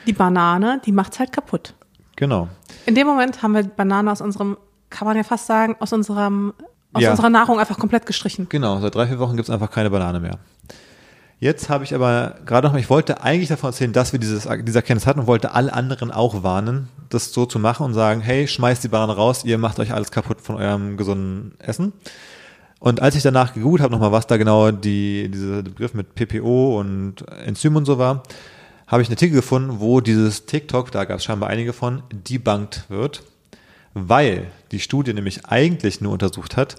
[0.07, 1.75] Die Banane, die macht's halt kaputt.
[2.15, 2.47] genau.
[2.87, 4.57] In dem Moment haben wir Banane aus unserem,
[4.91, 6.53] kann man ja fast sagen, aus unserem,
[6.93, 7.09] aus Ja.
[7.11, 8.45] unserer Nahrung einfach komplett gestrichen.
[8.49, 10.37] Genau, seit drei, vier Wochen gibt es einfach keine Banane mehr.
[11.39, 14.47] Jetzt habe ich aber gerade noch mal, ich wollte eigentlich davon erzählen, dass wir dieses,
[14.63, 18.21] diese Erkenntnis hatten und wollte alle anderen auch warnen, das so zu machen und sagen,
[18.21, 21.93] hey, schmeißt die Banane raus, ihr macht euch alles kaputt von eurem gesunden Essen.
[22.79, 26.79] Und als ich danach gegoogelt habe, nochmal, was da genau die, dieser Begriff mit PPO
[26.79, 28.21] und Enzym und so war,
[28.85, 32.83] habe ich einen Artikel gefunden, wo dieses TikTok, da gab es scheinbar einige von, debunked
[32.89, 33.23] wird.
[33.93, 36.75] Weil die Studie nämlich eigentlich nur untersucht hat,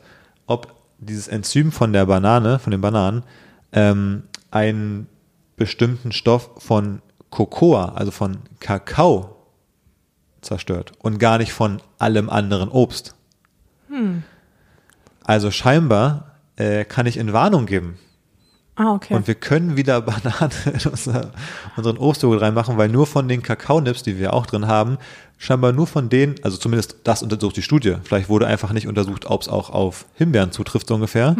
[0.47, 3.25] ob dieses Enzym von der Banane, von den Bananen,
[3.73, 5.09] ähm, einen
[5.57, 9.37] bestimmten Stoff von Cocoa, also von Kakao,
[10.43, 13.15] zerstört und gar nicht von allem anderen Obst.
[15.25, 17.99] Also scheinbar äh, kann ich in Warnung geben.
[18.83, 19.15] Ah, okay.
[19.15, 21.31] Und wir können wieder Bananen in unser,
[21.77, 24.99] unseren Obstjoghurt reinmachen, weil nur von den Kakaonips, die wir auch drin haben,
[25.39, 27.97] scheinbar nur von denen, also zumindest das untersucht die Studie.
[28.03, 31.37] Vielleicht wurde einfach nicht untersucht, ob es auch auf Himbeeren zutrifft, so ungefähr.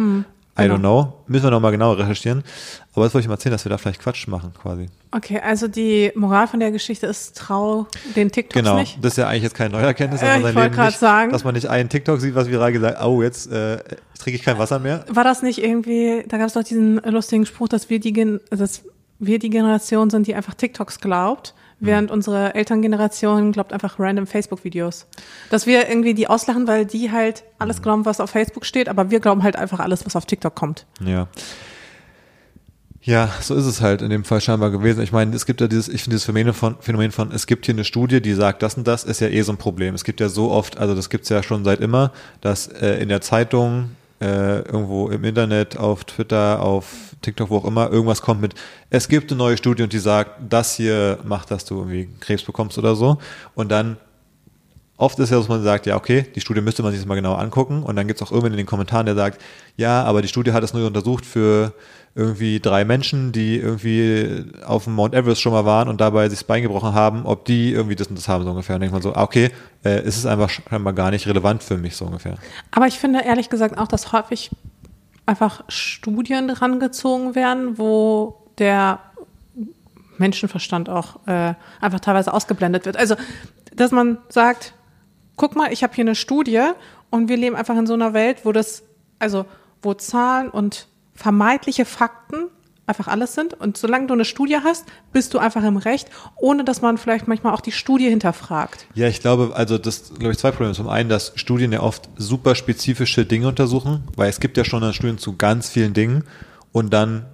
[0.57, 1.13] I don't know.
[1.27, 2.43] Müssen wir nochmal genauer recherchieren.
[2.93, 4.85] Aber das wollte ich mal erzählen, dass wir da vielleicht Quatsch machen, quasi.
[5.11, 8.77] okay, also die Moral von der Geschichte ist, trau den TikToks Genau.
[8.79, 8.97] nicht.
[9.03, 10.85] Das ist ja eigentlich jetzt keine neue Erkenntnis, Äh, dass man ich sein wollte Leben
[10.85, 11.31] nicht, sagen.
[11.31, 13.77] dass man nicht einen TikTok sieht, was viral gesagt, oh, jetzt äh,
[14.19, 15.05] trinke ich kein Wasser mehr.
[15.09, 18.39] War das nicht irgendwie, da gab es doch diesen lustigen Spruch, dass wir die, Gen
[18.51, 18.83] dass
[19.25, 25.05] wir die Generation sind, die einfach TikToks glaubt, während unsere Elterngeneration glaubt einfach random Facebook-Videos.
[25.49, 29.11] Dass wir irgendwie die auslachen, weil die halt alles glauben, was auf Facebook steht, aber
[29.11, 30.85] wir glauben halt einfach alles, was auf TikTok kommt.
[31.03, 31.27] Ja.
[33.05, 35.03] Ja, so ist es halt in dem Fall scheinbar gewesen.
[35.03, 37.65] Ich meine, es gibt ja dieses, ich finde dieses Phänomen von, Phänomen von, es gibt
[37.65, 39.93] hier eine Studie, die sagt, das und das ist ja eh so ein Problem.
[39.93, 43.09] Es gibt ja so oft, also das gibt's ja schon seit immer, dass äh, in
[43.09, 43.89] der Zeitung,
[44.23, 48.55] äh, irgendwo im Internet, auf Twitter, auf TikTok, wo auch immer, irgendwas kommt mit,
[48.89, 52.43] es gibt eine neue Studie und die sagt, das hier macht, dass du irgendwie Krebs
[52.43, 53.17] bekommst oder so.
[53.53, 53.97] Und dann
[54.95, 57.15] oft ist ja, dass man sagt, ja, okay, die Studie müsste man sich jetzt mal
[57.15, 59.41] genau angucken und dann gibt's auch irgendwann in den Kommentaren, der sagt,
[59.75, 61.73] ja, aber die Studie hat es nur untersucht für
[62.15, 66.39] irgendwie drei Menschen, die irgendwie auf dem Mount Everest schon mal waren und dabei sich
[66.39, 68.75] das Bein gebrochen haben, ob die irgendwie das und das haben, so ungefähr.
[68.75, 69.49] Und denkt man so, ah, okay,
[69.83, 72.35] äh, es ist einfach scheinbar gar nicht relevant für mich, so ungefähr.
[72.69, 74.51] Aber ich finde ehrlich gesagt auch, dass häufig
[75.25, 78.99] einfach Studien rangezogen werden, wo der
[80.17, 82.95] Menschenverstand auch äh, einfach teilweise ausgeblendet wird.
[82.95, 83.15] Also,
[83.75, 84.75] dass man sagt,
[85.35, 86.61] guck mal, ich habe hier eine Studie
[87.09, 88.83] und wir leben einfach in so einer Welt, wo das,
[89.17, 89.45] also
[89.81, 92.49] wo Zahlen und vermeintliche Fakten
[92.85, 93.53] einfach alles sind.
[93.53, 97.27] Und solange du eine Studie hast, bist du einfach im Recht, ohne dass man vielleicht
[97.27, 98.87] manchmal auch die Studie hinterfragt.
[98.93, 100.73] Ja, ich glaube, also das glaube ich zwei Probleme.
[100.73, 104.91] Zum einen, dass Studien ja oft super spezifische Dinge untersuchen, weil es gibt ja schon
[104.93, 106.25] Studien zu ganz vielen Dingen
[106.71, 107.25] und dann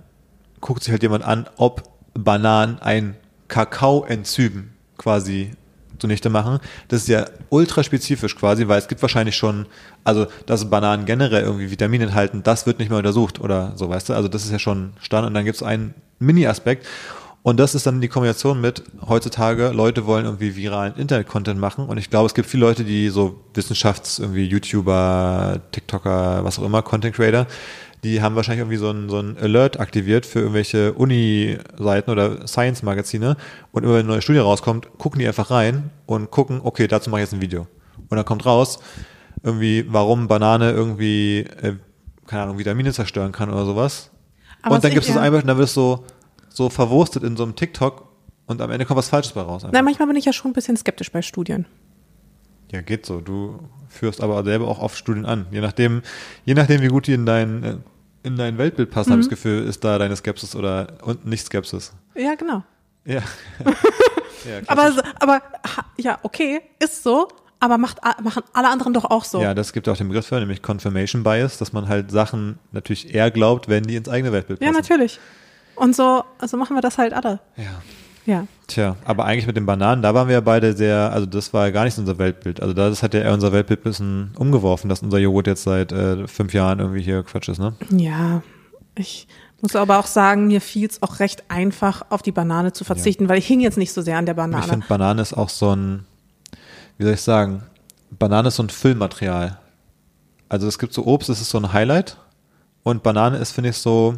[0.62, 3.16] guckt sich halt jemand an, ob Bananen ein
[3.48, 5.52] Kakaoenzym quasi
[6.00, 6.60] zunichte machen.
[6.88, 9.66] Das ist ja ultra spezifisch quasi, weil es gibt wahrscheinlich schon,
[10.04, 14.10] also dass Bananen generell irgendwie Vitamine enthalten, das wird nicht mehr untersucht oder so, weißt
[14.10, 14.14] du?
[14.14, 16.86] Also das ist ja schon Stand und dann gibt es einen Mini-Aspekt
[17.42, 21.98] und das ist dann die Kombination mit heutzutage, Leute wollen irgendwie viralen Internet-Content machen und
[21.98, 26.82] ich glaube, es gibt viele Leute, die so Wissenschafts-, irgendwie YouTuber, TikToker, was auch immer,
[26.82, 27.48] Content Creator,
[28.04, 33.36] die haben wahrscheinlich irgendwie so ein, so ein Alert aktiviert für irgendwelche Uni-Seiten oder Science-Magazine
[33.72, 37.10] und immer wenn eine neue Studie rauskommt, gucken die einfach rein und gucken, okay, dazu
[37.10, 37.68] mache ich jetzt ein Video.
[38.10, 38.80] Und dann kommt raus,
[39.44, 41.76] irgendwie, warum Banane irgendwie, äh,
[42.26, 44.12] keine Ahnung, Vitamine zerstören kann oder sowas.
[44.62, 46.06] Aber und dann gibt es das einfach und dann wird es so,
[46.50, 48.08] so verwurstet in so einem TikTok
[48.48, 49.64] und am Ende kommt was Falsches bei raus.
[49.64, 49.74] einfach.
[49.74, 51.66] Na, manchmal bin ich ja schon ein bisschen skeptisch bei Studien.
[52.72, 53.20] Ja, geht so.
[53.22, 55.48] Du führst aber selber auch oft Studien an.
[55.52, 56.02] Je nachdem,
[56.46, 57.76] je nachdem, wie gut die in dein, äh,
[58.24, 61.46] in dein Weltbild passen, habe ich das Gefühl, ist da deine Skepsis oder und nicht
[61.46, 61.94] Skepsis.
[62.16, 62.64] Ja, genau.
[63.06, 63.22] Ja.
[64.46, 65.42] ja, Aber, aber
[65.98, 67.28] ja, okay, ist so,
[67.60, 69.42] aber macht, machen alle anderen doch auch so.
[69.42, 73.14] ja, das gibt auch den Begriff für, nämlich Confirmation Bias, dass man halt Sachen natürlich
[73.14, 74.82] eher glaubt, wenn die ins eigene Weltbild Ja, passen.
[74.82, 75.20] natürlich.
[75.76, 77.40] Und so, also machen wir das halt alle.
[77.58, 77.82] Ja.
[78.30, 78.46] Ja.
[78.68, 81.66] Tja, aber eigentlich mit den Bananen, da waren wir ja beide sehr, also das war
[81.66, 82.62] ja gar nicht so unser Weltbild.
[82.62, 85.92] Also das hat ja eher unser Weltbild ein bisschen umgeworfen, dass unser Joghurt jetzt seit
[85.92, 87.74] äh, fünf Jahren irgendwie hier Quatsch ist, ne?
[87.90, 88.44] Ja.
[88.94, 89.28] Ich
[89.62, 93.30] muss aber auch sagen, mir fiel es auch recht einfach, auf die Banane zu verzichten,
[93.30, 94.64] weil ich hing jetzt nicht so sehr an der Ich Banane.
[94.64, 96.06] finde, Banane ist auch so ein,
[97.00, 97.64] wie soll ich sagen,
[98.12, 99.58] Banane ist so ein Füllmaterial.
[100.50, 102.18] Also es gibt so Obst, das ist so ein Highlight
[102.84, 104.16] und Banane ist, finde ich, so,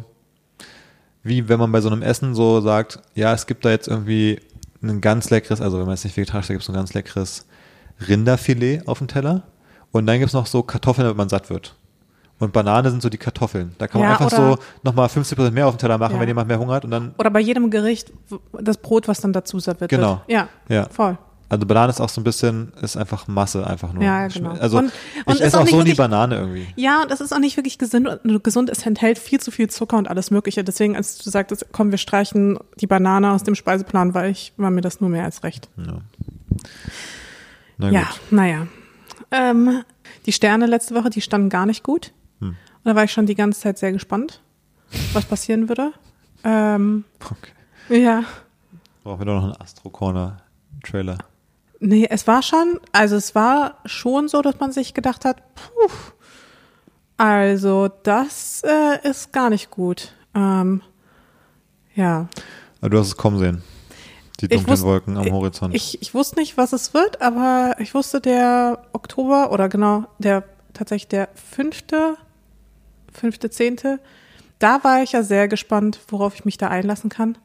[1.22, 4.40] wie wenn man bei so einem Essen so sagt, ja, es gibt da jetzt irgendwie
[4.82, 6.94] ein ganz leckeres, also wenn man jetzt nicht vegetarisch ist, da gibt es ein ganz
[6.94, 7.46] leckeres
[8.08, 9.42] Rinderfilet auf dem Teller
[9.92, 11.76] und dann gibt es noch so Kartoffeln, damit man satt wird.
[12.38, 13.72] Und Banane sind so die Kartoffeln.
[13.78, 16.20] Da kann man Ja, einfach so nochmal 50% mehr auf dem Teller machen, Ja.
[16.20, 18.12] wenn jemand mehr Hunger hat und dann Oder bei jedem Gericht
[18.60, 20.22] das Brot, was dann dazu serviert Genau.
[20.26, 20.30] wird.
[20.30, 20.88] Ja, Ja.
[20.88, 21.16] voll.
[21.52, 24.02] Also Banane ist auch so ein bisschen, ist einfach Masse einfach nur.
[24.02, 24.52] Ja, genau.
[24.52, 24.92] Also Und- und
[25.26, 26.66] ich ist esse auch auch so nie wirklich- Banane irgendwie.
[26.76, 28.08] Ja, und das ist auch nicht wirklich gesund.
[28.42, 28.70] gesund.
[28.70, 30.64] Es enthält viel zu viel Zucker und alles Mögliche.
[30.64, 34.70] Deswegen, als du sagtest, komm, wir streichen die Banane aus dem Speiseplan, war ich, war
[34.70, 35.68] mir das nur mehr als recht.
[35.76, 35.98] Ja.
[37.76, 38.66] Na Ja, naja.
[39.30, 39.82] Ähm,
[40.24, 42.12] die Sterne letzte Woche, die standen gar nicht gut.
[42.40, 42.48] Hm.
[42.48, 44.40] Und da war ich schon die ganze Zeit sehr gespannt,
[45.12, 45.92] was passieren würde.
[46.44, 47.04] Ähm,
[47.88, 48.00] Okay.
[48.02, 48.24] ja,
[49.04, 50.38] Brauchen wir doch noch einen Astro Corner
[50.82, 51.18] Trailer.
[51.84, 55.90] Nee, es war schon, also es war schon so, dass man sich gedacht hat, puh,
[57.16, 60.12] also das äh, ist gar nicht gut.
[60.34, 60.80] Ähm,
[61.94, 62.28] ja.
[62.80, 63.62] Aber du hast es kommen sehen.
[64.40, 65.74] Die Ich dunklen wusste- Wolken am Horizont.
[65.74, 70.44] Ich, ich wusste nicht, was es wird, aber ich wusste, der Oktober oder genau, der
[70.74, 72.16] tatsächlich der fünfte,
[73.12, 73.98] fünfte, zehnte,
[74.58, 77.36] da war ich ja sehr gespannt, worauf ich mich da einlassen kann.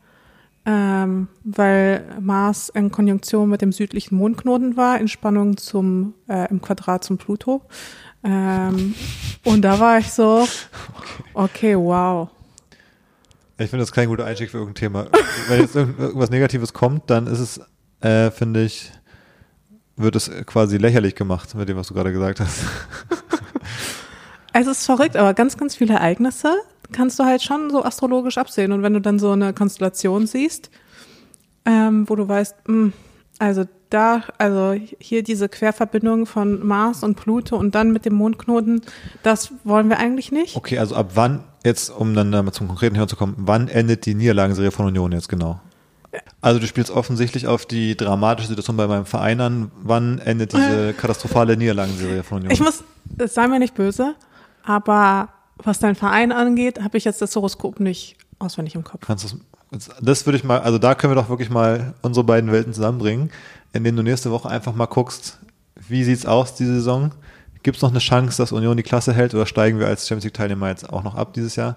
[0.70, 6.62] Ähm, weil Mars in Konjunktion mit dem südlichen Mondknoten war, in Spannung zum, äh, im
[6.62, 7.62] Quadrat zum Pluto.
[8.22, 8.94] Ähm,
[9.46, 10.46] und da war ich so,
[11.34, 12.28] okay, wow.
[13.58, 15.08] Ich finde das kein guter Einstieg für irgendein Thema.
[15.48, 17.62] Wenn jetzt irgend- irgendwas Negatives kommt, dann ist es,
[18.02, 18.92] äh, finde ich,
[19.96, 22.60] wird es quasi lächerlich gemacht mit dem, was du gerade gesagt hast.
[24.52, 26.56] Es ist verrückt, aber ganz, ganz viele Ereignisse
[26.92, 28.72] kannst du halt schon so astrologisch absehen.
[28.72, 30.70] Und wenn du dann so eine Konstellation siehst,
[31.66, 32.92] ähm, wo du weißt, mh,
[33.40, 38.82] also da, also hier diese Querverbindung von Mars und Pluto und dann mit dem Mondknoten,
[39.24, 40.56] das wollen wir eigentlich nicht.
[40.56, 44.06] Okay, also ab wann, jetzt um dann äh, zum konkreten Hören zu kommen, wann endet
[44.06, 45.60] die Niederlagenserie von Union jetzt genau?
[46.42, 49.72] Also du spielst offensichtlich auf die dramatische Situation bei meinem Verein an.
[49.84, 52.52] Wann endet diese katastrophale Niederlagenserie von Union?
[52.52, 52.84] Ich muss,
[53.18, 54.16] es sei mir nicht böse,
[54.64, 55.30] aber
[55.64, 59.06] was dein Verein angeht, habe ich jetzt das Horoskop nicht auswendig im Kopf.
[59.06, 59.36] Kannst
[60.02, 63.32] das würde ich mal, also da können wir doch wirklich mal unsere beiden Welten zusammenbringen,
[63.74, 65.40] indem du nächste Woche einfach mal guckst,
[65.76, 67.12] wie sieht's aus diese Saison?
[67.64, 70.24] Gibt es noch eine Chance, dass Union die Klasse hält oder steigen wir als Champions
[70.24, 71.76] League Teilnehmer jetzt auch noch ab dieses Jahr?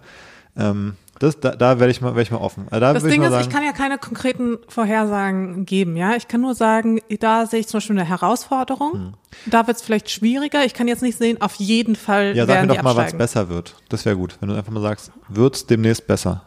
[0.57, 2.67] Ähm, das, da, da werde ich mal, werde ich mal offen.
[2.71, 6.17] Da Das Ding ich ist, mal ich sagen, kann ja keine konkreten Vorhersagen geben, ja.
[6.17, 9.15] Ich kann nur sagen, da sehe ich zum Beispiel eine Herausforderung.
[9.45, 10.65] Da wird es vielleicht schwieriger.
[10.65, 13.51] Ich kann jetzt nicht sehen, auf jeden Fall ja, sag mir doch mal, was besser
[13.51, 13.75] wird.
[13.91, 16.43] Das wäre gut, wenn du einfach mal sagst, wird's demnächst besser?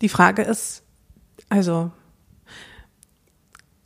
[0.00, 0.84] Die Frage ist,
[1.48, 1.90] also,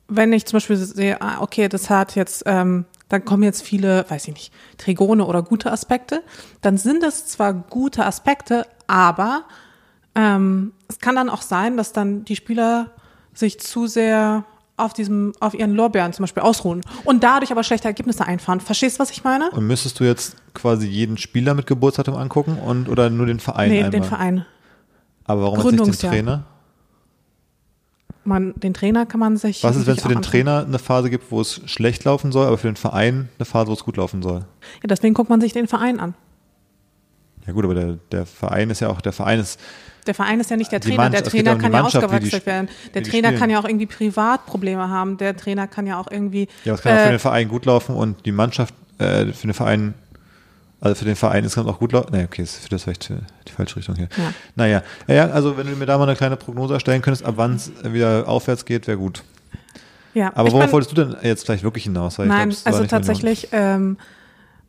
[0.09, 4.05] wenn ich zum Beispiel sehe, ah, okay, das hat jetzt, ähm, dann kommen jetzt viele,
[4.11, 6.23] weiß ich nicht, Trigone oder gute Aspekte,
[6.61, 9.45] dann sind es zwar gute Aspekte, aber
[10.15, 12.91] ähm, es kann dann auch sein, dass dann die Spieler
[13.33, 14.45] sich zu sehr
[14.77, 18.61] auf diesem, auf ihren Lorbeeren zum Beispiel ausruhen und dadurch aber schlechte Ergebnisse einfahren.
[18.61, 19.51] Verstehst du, was ich meine?
[19.51, 23.71] Und müsstest du jetzt quasi jeden Spieler mit Geburtsdatum angucken und oder nur den Verein
[23.71, 23.91] nee, einmal?
[23.91, 24.47] den Verein.
[25.25, 26.11] Aber warum jetzt nicht den.
[26.11, 26.45] Trainer?
[28.25, 29.63] Man, den Trainer kann man sich.
[29.63, 30.31] Was ist, wenn es für den auch angucken.
[30.33, 33.69] Trainer eine Phase gibt, wo es schlecht laufen soll, aber für den Verein eine Phase,
[33.69, 34.41] wo es gut laufen soll?
[34.83, 36.15] Ja, deswegen guckt man sich den Verein an.
[37.47, 39.59] Ja gut, aber der, der Verein ist ja auch, der Verein ist,
[40.07, 41.05] Der Verein ist ja nicht der Die Trainer.
[41.05, 42.69] Mannschaft- Der Trainer um die kann ja die ausgewechselt sp- werden.
[42.95, 43.41] Der die Trainer spielen.
[43.41, 45.17] kann ja auch irgendwie Privatprobleme haben.
[45.19, 46.49] Der Trainer kann ja auch irgendwie.
[46.65, 49.47] ja, es kann auch für äh, den Verein gut laufen und die Mannschaft, äh, für
[49.47, 49.95] den Verein,
[50.81, 52.09] also für den Verein ist es auch gut laufen.
[52.13, 53.15] Nee, okay, ist für das vielleicht äh,
[53.47, 54.09] die falsche Richtung hier.
[54.17, 54.33] Ja.
[54.57, 57.35] Naja, ja, ja, also wenn du mir da mal eine kleine Prognose erstellen könntest, ab
[57.37, 59.23] wann es wieder aufwärts geht, wäre gut.
[60.15, 60.33] ja.
[60.35, 62.19] Aber worauf wolltest du denn jetzt vielleicht wirklich hinaus?
[62.19, 63.99] Weil Nein, glaub, also tatsächlich, ähm,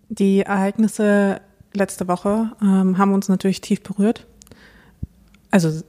[0.10, 1.40] die Ereignisse
[1.74, 4.28] letzte Woche ähm, haben uns natürlich tief berührt.
[5.52, 5.82] Also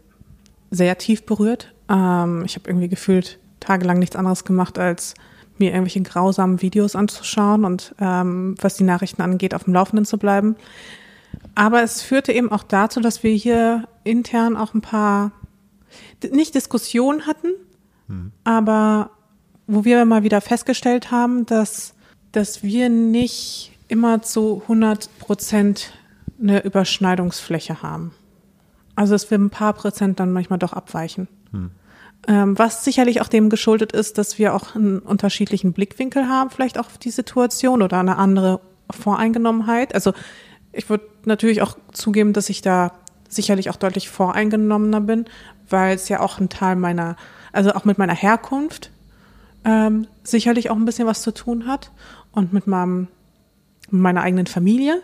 [0.70, 1.72] sehr tief berührt.
[1.88, 5.14] Ähm, ich habe irgendwie gefühlt tagelang nichts anderes gemacht, als
[5.58, 10.18] mir irgendwelche grausamen Videos anzuschauen und ähm, was die Nachrichten angeht, auf dem Laufenden zu
[10.18, 10.56] bleiben.
[11.54, 15.32] Aber es führte eben auch dazu, dass wir hier intern auch ein paar,
[16.30, 17.48] nicht Diskussionen hatten,
[18.44, 19.10] aber
[19.66, 21.94] wo wir mal wieder festgestellt haben, dass,
[22.32, 25.92] dass wir nicht immer zu 100 Prozent
[26.40, 28.12] eine Überschneidungsfläche haben.
[28.94, 31.28] Also dass wir ein paar Prozent dann manchmal doch abweichen.
[32.28, 36.78] Ähm, was sicherlich auch dem geschuldet ist, dass wir auch einen unterschiedlichen Blickwinkel haben, vielleicht
[36.78, 39.94] auch auf die Situation oder eine andere Voreingenommenheit.
[39.94, 40.12] Also
[40.72, 42.92] ich würde natürlich auch zugeben, dass ich da
[43.28, 45.24] sicherlich auch deutlich voreingenommener bin,
[45.68, 47.16] weil es ja auch ein Teil meiner,
[47.52, 48.90] also auch mit meiner Herkunft
[49.64, 51.90] ähm, sicherlich auch ein bisschen was zu tun hat
[52.30, 53.08] und mit meinem,
[53.90, 55.02] mit meiner eigenen Familie,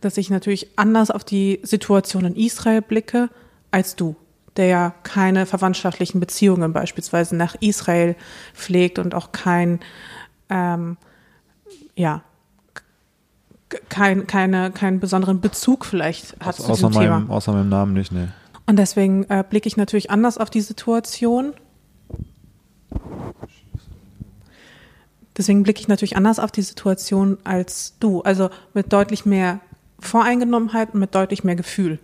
[0.00, 3.30] dass ich natürlich anders auf die Situation in Israel blicke
[3.70, 4.16] als du,
[4.56, 8.16] der ja keine verwandtschaftlichen Beziehungen beispielsweise nach Israel
[8.54, 9.80] pflegt und auch kein,
[10.48, 10.96] ähm,
[11.96, 12.22] ja,
[13.88, 17.18] kein, keine, keinen besonderen Bezug vielleicht hat Außer, zu außer, diesem Thema.
[17.20, 18.28] meinem, außer meinem Namen nicht, nee.
[18.66, 21.54] Und deswegen äh, blicke ich natürlich anders auf die Situation.
[25.36, 28.22] Deswegen blicke ich natürlich anders auf die Situation als du.
[28.22, 29.60] Also mit deutlich mehr
[30.00, 31.98] Voreingenommenheit und mit deutlich mehr Gefühl.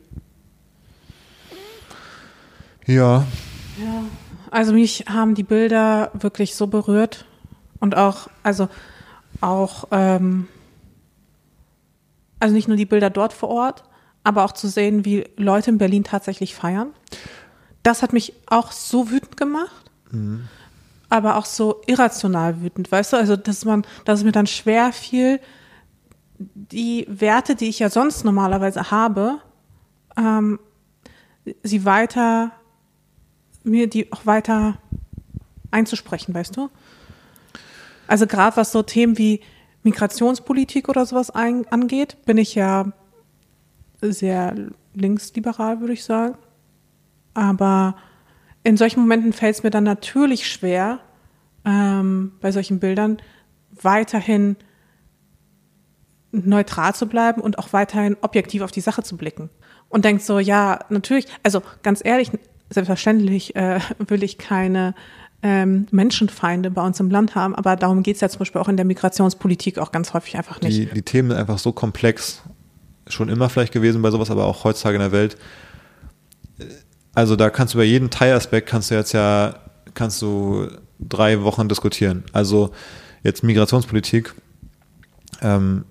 [3.83, 4.05] Ja,
[4.51, 7.25] Also mich haben die Bilder wirklich so berührt
[7.81, 8.69] und auch, also
[9.41, 10.49] auch, ähm,
[12.41, 13.85] also nicht nur die Bilder dort vor Ort,
[14.23, 16.89] aber auch zu sehen, wie Leute in Berlin tatsächlich feiern.
[17.83, 19.91] Das hat mich auch so wütend gemacht.
[21.11, 23.17] aber auch so irrational wütend, weißt du?
[23.17, 25.39] Also, dass man, dass es mir dann schwer fiel,
[26.55, 29.39] die Werte, die ich ja sonst normalerweise habe,
[30.17, 30.59] ähm,
[31.63, 32.53] sie weiter,
[33.63, 34.79] mir die auch weiter
[35.71, 36.71] einzusprechen, weißt du?
[38.07, 39.41] Also gerade was so Themen wie
[39.83, 42.93] Migrationspolitik oder sowas ein, angeht, bin ich ja
[44.01, 44.55] sehr
[44.95, 46.37] linksliberal, würde ich sagen.
[47.35, 47.97] Aber
[48.63, 51.01] in solchen Momenten fällt es mir dann natürlich schwer,
[51.65, 53.19] ähm, bei solchen Bildern
[53.71, 54.57] weiterhin
[56.35, 59.51] neutral zu bleiben und auch weiterhin objektiv auf die Sache zu blicken.
[59.89, 62.31] Und denkt so, ja, natürlich, also ganz ehrlich,
[62.71, 64.95] selbstverständlich äh, will ich keine
[65.43, 68.69] ähm, Menschenfeinde bei uns im Land haben, aber darum geht es ja zum Beispiel auch
[68.69, 70.77] in der Migrationspolitik auch ganz häufig einfach nicht.
[70.77, 72.43] Die, die Themen sind einfach so komplex,
[73.09, 75.37] schon immer vielleicht gewesen bei sowas, aber auch heutzutage in der Welt.
[77.15, 79.57] Also da kannst du über jeden Teilaspekt kannst du jetzt ja,
[79.93, 80.69] kannst du
[80.99, 82.25] drei Wochen diskutieren.
[82.33, 82.71] Also
[83.23, 84.35] jetzt Migrationspolitik,
[85.43, 85.85] ähm,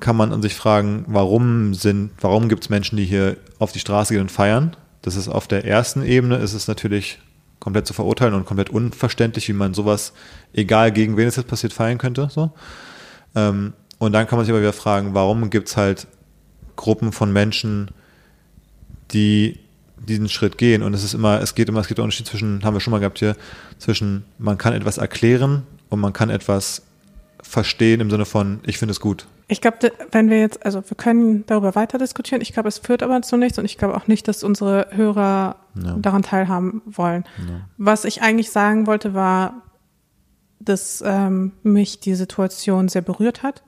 [0.00, 3.80] kann man an sich fragen, warum sind, warum gibt es Menschen, die hier auf die
[3.80, 4.76] Straße gehen und feiern?
[5.02, 7.18] Das ist auf der ersten Ebene, ist es natürlich
[7.58, 10.12] komplett zu verurteilen und komplett unverständlich, wie man sowas,
[10.52, 12.28] egal gegen wen es jetzt passiert, feiern könnte.
[12.30, 12.52] So.
[13.34, 16.06] Ähm, und dann kann man sich aber wieder fragen, warum gibt es halt
[16.76, 17.90] Gruppen von Menschen,
[19.10, 19.58] die
[19.96, 20.82] diesen Schritt gehen.
[20.82, 22.92] Und es ist immer, es geht immer, es gibt einen Unterschied zwischen, haben wir schon
[22.92, 23.36] mal gehabt hier,
[23.78, 26.82] zwischen man kann etwas erklären und man kann etwas
[27.42, 29.26] verstehen im Sinne von, ich finde es gut.
[29.50, 32.42] Ich glaube, wenn wir jetzt, also wir können darüber weiter diskutieren.
[32.42, 35.56] Ich glaube, es führt aber zu nichts und ich glaube auch nicht, dass unsere Hörer
[35.82, 35.96] ja.
[35.96, 37.24] daran teilhaben wollen.
[37.38, 37.60] Ja.
[37.78, 39.62] Was ich eigentlich sagen wollte, war,
[40.60, 43.62] dass ähm, mich die Situation sehr berührt hat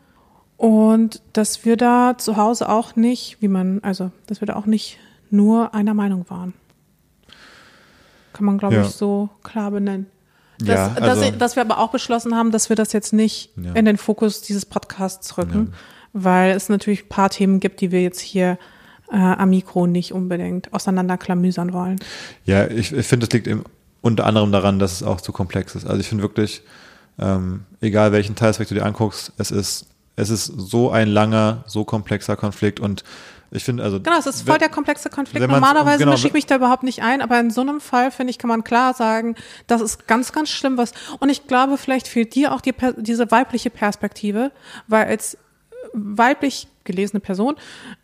[0.58, 4.66] und dass wir da zu Hause auch nicht, wie man, also, dass wir da auch
[4.66, 4.98] nicht
[5.30, 6.52] nur einer Meinung waren.
[8.34, 8.82] Kann man, glaube ja.
[8.82, 10.06] ich, so klar benennen.
[10.60, 13.50] Dass, ja, also, dass, dass, wir aber auch beschlossen haben, dass wir das jetzt nicht
[13.56, 13.72] ja.
[13.72, 15.78] in den Fokus dieses Podcasts rücken, ja.
[16.12, 18.58] weil es natürlich ein paar Themen gibt, die wir jetzt hier
[19.10, 21.98] äh, am Mikro nicht unbedingt auseinanderklamüsern wollen.
[22.44, 23.64] Ja, ich, ich finde, es liegt eben
[24.00, 25.86] unter anderem daran, dass es auch zu komplex ist.
[25.86, 26.62] Also ich finde wirklich,
[27.18, 29.86] ähm, egal welchen Teilsweg du dir anguckst, es ist,
[30.20, 33.04] es ist so ein langer, so komplexer Konflikt und
[33.52, 34.00] ich finde also.
[34.00, 35.48] Genau, es ist voll der komplexe Konflikt.
[35.48, 38.30] Normalerweise genau, mische ich mich da überhaupt nicht ein, aber in so einem Fall, finde
[38.30, 39.34] ich, kann man klar sagen,
[39.66, 40.92] das ist ganz, ganz schlimm was.
[41.18, 44.52] Und ich glaube, vielleicht fehlt dir auch die, diese weibliche Perspektive,
[44.86, 45.36] weil als
[45.92, 47.56] weiblich gelesene Person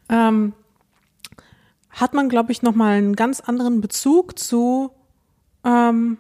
[0.08, 0.52] ähm,
[1.90, 4.90] hat man, glaube ich, nochmal einen ganz anderen Bezug zu,
[5.64, 6.18] ähm,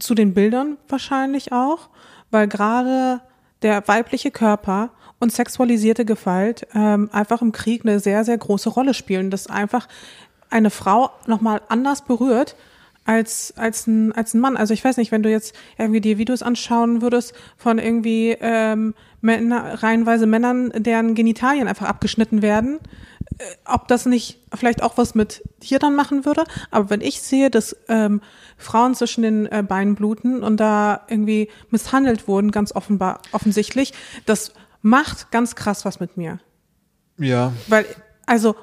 [0.00, 1.90] zu den Bildern wahrscheinlich auch,
[2.32, 3.20] weil gerade
[3.62, 8.94] der weibliche Körper und sexualisierte Gewalt ähm, einfach im Krieg eine sehr, sehr große Rolle
[8.94, 9.30] spielen.
[9.30, 9.88] Das einfach
[10.50, 12.56] eine Frau nochmal anders berührt
[13.08, 14.56] als, als, ein, als ein Mann.
[14.56, 18.94] Also ich weiß nicht, wenn du jetzt irgendwie die Videos anschauen würdest von irgendwie ähm,
[19.22, 22.78] Männer, reihenweise Männern, deren Genitalien einfach abgeschnitten werden,
[23.38, 26.44] äh, ob das nicht vielleicht auch was mit dir dann machen würde.
[26.70, 28.20] Aber wenn ich sehe, dass ähm,
[28.58, 33.94] Frauen zwischen den äh, Beinen bluten und da irgendwie misshandelt wurden, ganz offenbar offensichtlich,
[34.26, 34.52] das
[34.88, 36.40] macht ganz krass was mit mir.
[37.18, 37.52] Ja.
[37.66, 37.84] Weil,
[38.26, 38.56] also,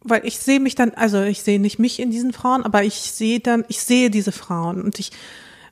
[0.00, 2.94] weil ich sehe mich dann, also ich sehe nicht mich in diesen Frauen, aber ich
[2.94, 5.10] sehe dann, ich sehe diese Frauen und ich.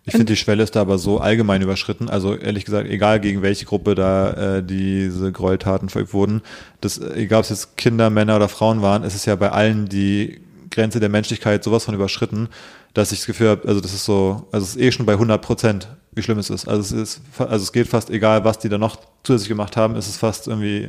[0.06, 2.10] Ich finde, die Schwelle ist da aber so allgemein überschritten.
[2.10, 6.42] Also ehrlich gesagt, egal gegen welche Gruppe da äh, diese Gräueltaten verübt wurden,
[6.82, 9.88] das, egal ob es jetzt Kinder, Männer oder Frauen waren, ist es ja bei allen
[9.88, 12.48] die Grenze der Menschlichkeit sowas von überschritten,
[12.92, 15.14] dass ich das Gefühl habe, also das ist so, also es ist eh schon bei
[15.14, 16.68] 100 Prozent wie schlimm es ist.
[16.68, 19.96] Also es ist, also es geht fast egal, was die da noch zusätzlich gemacht haben,
[19.96, 20.88] ist es fast irgendwie,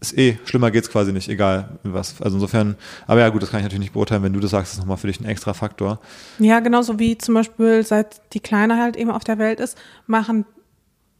[0.00, 2.20] ist eh, schlimmer geht's quasi nicht, egal was.
[2.20, 2.76] Also insofern,
[3.06, 4.96] aber ja gut, das kann ich natürlich nicht beurteilen, wenn du das sagst, ist nochmal
[4.96, 6.00] für dich ein extra Faktor.
[6.38, 10.46] Ja, genauso wie zum Beispiel, seit die Kleine halt eben auf der Welt ist, machen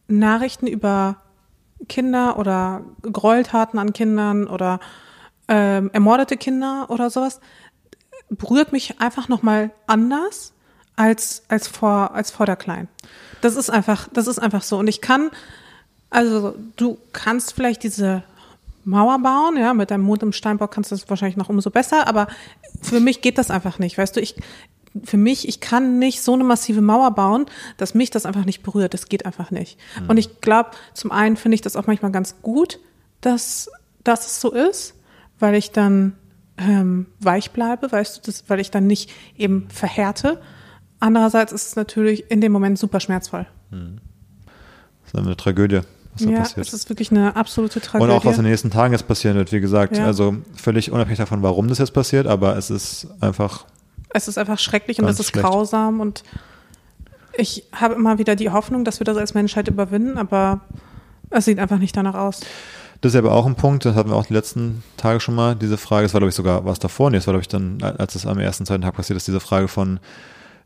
[0.07, 1.17] Nachrichten über
[1.89, 4.79] Kinder oder Gräueltaten an Kindern oder
[5.47, 7.39] ähm, ermordete Kinder oder sowas,
[8.29, 10.54] berührt mich einfach nochmal anders
[10.95, 12.87] als, als vor, als vor der Kleinen.
[13.41, 14.77] Das ist einfach, das ist einfach so.
[14.77, 15.29] Und ich kann,
[16.09, 18.23] also du kannst vielleicht diese
[18.83, 22.07] Mauer bauen, ja, mit deinem Mond im Steinbock kannst du das wahrscheinlich noch umso besser,
[22.07, 22.27] aber
[22.81, 24.35] für mich geht das einfach nicht, weißt du, ich,
[25.03, 28.63] für mich, ich kann nicht so eine massive Mauer bauen, dass mich das einfach nicht
[28.63, 28.93] berührt.
[28.93, 29.77] Das geht einfach nicht.
[29.99, 30.09] Mhm.
[30.09, 32.79] Und ich glaube, zum einen finde ich das auch manchmal ganz gut,
[33.21, 33.69] dass,
[34.03, 34.95] dass es so ist,
[35.39, 36.15] weil ich dann
[36.57, 40.41] ähm, weich bleibe, weißt du, das, weil ich dann nicht eben verhärte.
[40.99, 43.45] Andererseits ist es natürlich in dem Moment super schmerzvoll.
[43.71, 43.99] Mhm.
[45.03, 45.81] Das ist eine Tragödie.
[46.13, 46.67] Was da ja, passiert.
[46.67, 48.09] es ist wirklich eine absolute Tragödie.
[48.09, 49.97] Und auch was in den nächsten Tagen jetzt passieren wird, wie gesagt.
[49.97, 50.05] Ja.
[50.05, 53.65] Also völlig unabhängig davon, warum das jetzt passiert, aber es ist einfach.
[54.13, 55.45] Es ist einfach schrecklich und es ist schlecht.
[55.45, 56.23] grausam und
[57.37, 60.61] Ich habe immer wieder die Hoffnung, dass wir das als Menschheit überwinden, aber
[61.29, 62.39] es sieht einfach nicht danach aus.
[63.01, 65.55] Das ist aber auch ein Punkt, das hatten wir auch die letzten Tage schon mal,
[65.55, 67.83] diese Frage, das war glaube ich sogar was davor, nee, das war glaube ich dann,
[67.83, 69.99] als es am ersten, zweiten Tag passiert ist, diese Frage von,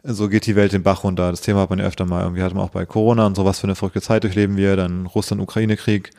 [0.03, 1.31] so geht die Welt den Bach runter.
[1.31, 3.45] Das Thema hat man ja öfter mal, irgendwie hat man auch bei Corona und so,
[3.45, 6.11] was für eine verrückte Zeit durchleben wir, dann Russland-Ukraine-Krieg,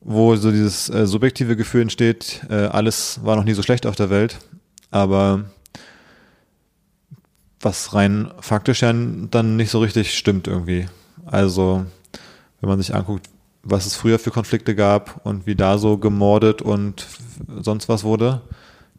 [0.00, 3.96] wo so dieses äh, subjektive Gefühl entsteht, äh, alles war noch nie so schlecht auf
[3.96, 4.38] der Welt,
[4.90, 5.44] aber
[7.60, 10.86] was rein faktisch ja dann nicht so richtig stimmt irgendwie.
[11.26, 11.84] Also,
[12.60, 13.28] wenn man sich anguckt,
[13.62, 17.06] was es früher für Konflikte gab und wie da so gemordet und
[17.60, 18.42] sonst was wurde,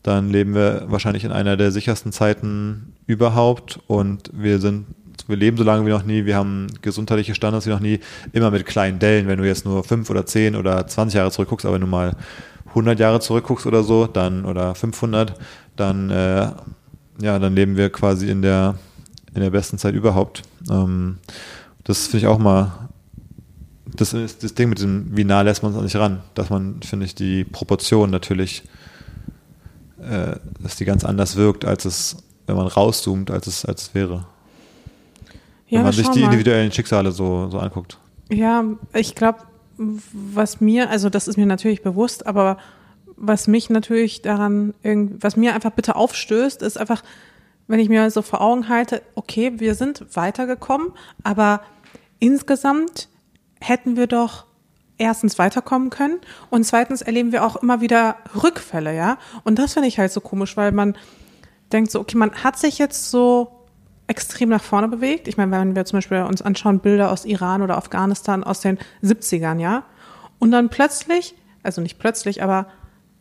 [0.04, 3.80] dann leben wir wahrscheinlich in einer der sichersten Zeiten überhaupt.
[3.88, 4.86] Und wir sind,
[5.28, 8.00] wir leben so lange wie noch nie, wir haben gesundheitliche Standards wie noch nie,
[8.32, 11.66] immer mit kleinen Dellen, wenn du jetzt nur fünf oder zehn oder 20 Jahre zurückguckst,
[11.66, 12.16] aber wenn du mal
[12.68, 15.34] 100 Jahre zurückguckst oder so, dann, oder 500,
[15.76, 16.52] dann, äh,
[17.22, 18.76] ja, dann leben wir quasi in der,
[19.34, 20.44] in der besten Zeit überhaupt.
[20.70, 21.18] Ähm,
[21.84, 22.90] das finde ich auch mal
[23.96, 26.50] das ist das Ding mit dem, wie nah lässt man es an sich ran, dass
[26.50, 28.64] man, finde ich, die Proportion natürlich,
[30.02, 33.96] äh, dass die ganz anders wirkt, als es, wenn man rauszoomt, als es, als es
[33.96, 34.26] wäre.
[35.68, 37.98] Ja, wenn man sich die individuellen Schicksale so, so anguckt.
[38.32, 39.40] Ja, ich glaube,
[39.78, 42.58] was mir, also das ist mir natürlich bewusst, aber
[43.16, 47.04] was mich natürlich daran, was mir einfach bitte aufstößt, ist einfach,
[47.68, 50.92] wenn ich mir so vor Augen halte, okay, wir sind weitergekommen,
[51.24, 51.62] aber
[52.20, 53.10] insgesamt
[53.60, 54.46] hätten wir doch
[55.00, 56.20] erstens weiterkommen können
[56.50, 59.18] und zweitens erleben wir auch immer wieder Rückfälle, ja.
[59.44, 60.96] Und das finde ich halt so komisch, weil man
[61.72, 63.52] denkt so, okay, man hat sich jetzt so
[64.08, 65.28] extrem nach vorne bewegt.
[65.28, 68.78] Ich meine, wenn wir zum Beispiel uns anschauen, Bilder aus Iran oder Afghanistan aus den
[69.04, 69.84] 70ern, ja.
[70.40, 72.68] Und dann plötzlich, also nicht plötzlich, aber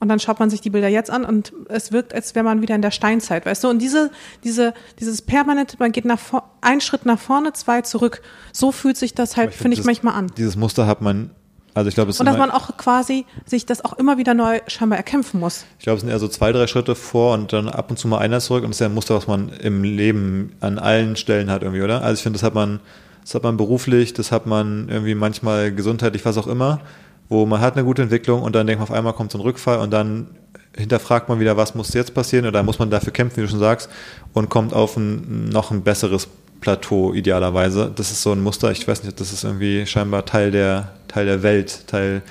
[0.01, 2.63] und dann schaut man sich die Bilder jetzt an und es wirkt, als wäre man
[2.63, 3.69] wieder in der Steinzeit, weißt du?
[3.69, 4.13] Und diese,
[4.45, 8.23] diese, dieses permanente, man geht nach vor, einen Schritt nach vorne, zwei zurück.
[8.53, 10.29] So fühlt sich das halt, finde ich, manchmal an.
[10.37, 11.33] Dieses Muster hat man,
[11.79, 14.35] also ich glaube, es Und dass immer- man auch quasi sich das auch immer wieder
[14.35, 15.65] neu scheinbar erkämpfen muss.
[15.79, 18.09] Ich glaube, es sind eher so zwei, drei Schritte vor und dann ab und zu
[18.09, 21.17] mal einer zurück und das ist ja ein Muster, was man im Leben an allen
[21.17, 22.03] Stellen hat irgendwie, oder?
[22.03, 22.81] Also ich finde, das hat man,
[23.23, 26.81] das hat man beruflich, das hat man irgendwie manchmal gesundheitlich, was auch immer,
[27.29, 29.43] wo man hat eine gute Entwicklung und dann denkt man auf einmal kommt so ein
[29.43, 30.29] Rückfall und dann
[30.77, 33.59] hinterfragt man wieder, was muss jetzt passieren oder muss man dafür kämpfen, wie du schon
[33.59, 33.89] sagst,
[34.33, 36.29] und kommt auf ein noch ein besseres
[36.61, 37.91] Plateau idealerweise.
[37.95, 41.27] Das ist so ein Muster, ich weiß nicht, das ist irgendwie scheinbar Teil der, Teil
[41.27, 42.23] der Welt, Teil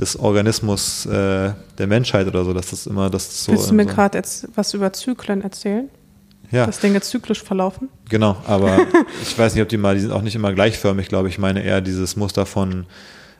[0.00, 3.52] des Organismus äh, der Menschheit oder so, dass das immer das so.
[3.52, 5.88] Willst du mir so, gerade jetzt was über Zyklen erzählen?
[6.50, 7.88] ja, Dass Dinge zyklisch verlaufen?
[8.08, 8.78] genau, aber
[9.22, 11.34] ich weiß nicht, ob die mal, die sind auch nicht immer gleichförmig, glaube ich.
[11.34, 12.84] Ich meine eher dieses Muster von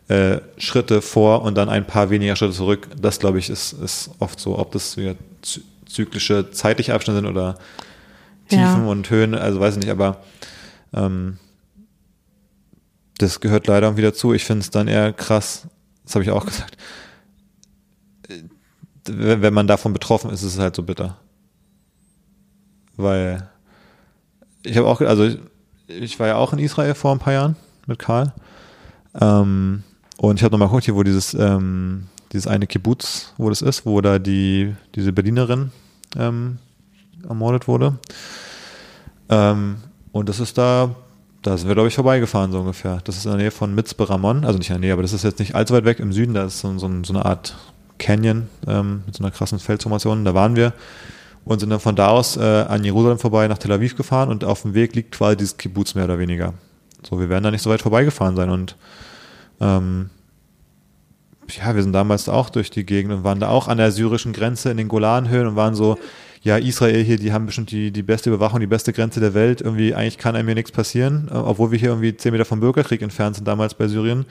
[0.08, 2.88] äh, Schritte vor und dann ein paar weniger Schritte zurück.
[3.00, 5.14] Das, glaube ich, ist, ist oft so, ob das wieder
[5.44, 7.56] zy- zyklische zeitliche Abstände sind oder
[8.48, 8.86] Tiefen Ja.
[8.86, 10.18] und Höhen, also weiß ich nicht, aber
[10.94, 11.38] ähm,
[13.18, 14.32] das gehört leider irgendwie dazu.
[14.32, 15.66] Ich finde es dann eher krass,
[16.04, 16.76] das habe ich auch gesagt,
[19.06, 21.16] wenn wenn man davon betroffen ist, ist es halt so bitter.
[22.96, 23.48] Weil
[24.62, 25.38] ich habe auch, also ich,
[25.88, 27.56] ich war ja auch in Israel vor ein paar Jahren
[27.86, 28.32] mit Karl.
[29.20, 29.82] Ähm,
[30.18, 33.84] und ich habe nochmal geguckt, hier, wo dieses, ähm, dieses eine Kibbutz, wo das ist,
[33.84, 35.72] wo da die, diese Berlinerin
[36.16, 36.58] ähm,
[37.28, 37.98] ermordet wurde.
[39.28, 39.78] Ähm,
[40.12, 40.94] und das ist da,
[41.42, 43.00] da sind wir, glaube ich, vorbeigefahren, so ungefähr.
[43.04, 45.12] Das ist in der Nähe von Mitzpe Ramon, also nicht in der Nähe, aber das
[45.12, 47.56] ist jetzt nicht allzu weit weg im Süden, da ist so, so, so eine Art
[47.98, 50.24] Canyon ähm, mit so einer krassen Felsformation.
[50.24, 50.72] Da waren wir
[51.44, 54.44] und sind dann von da aus äh, an Jerusalem vorbei nach Tel Aviv gefahren und
[54.44, 56.54] auf dem Weg liegt quasi dieses Kibbutz mehr oder weniger.
[57.08, 58.76] So, wir werden da nicht so weit vorbeigefahren sein und
[59.60, 60.10] ähm,
[61.50, 64.32] ja, wir sind damals auch durch die Gegend und waren da auch an der syrischen
[64.32, 65.98] Grenze in den Golanhöhen und waren so,
[66.42, 69.60] ja, Israel hier, die haben bestimmt die, die beste Überwachung, die beste Grenze der Welt.
[69.60, 72.60] Irgendwie, eigentlich kann einem hier nichts passieren, äh, obwohl wir hier irgendwie zehn Meter vom
[72.60, 74.26] Bürgerkrieg entfernt sind, damals bei Syrien.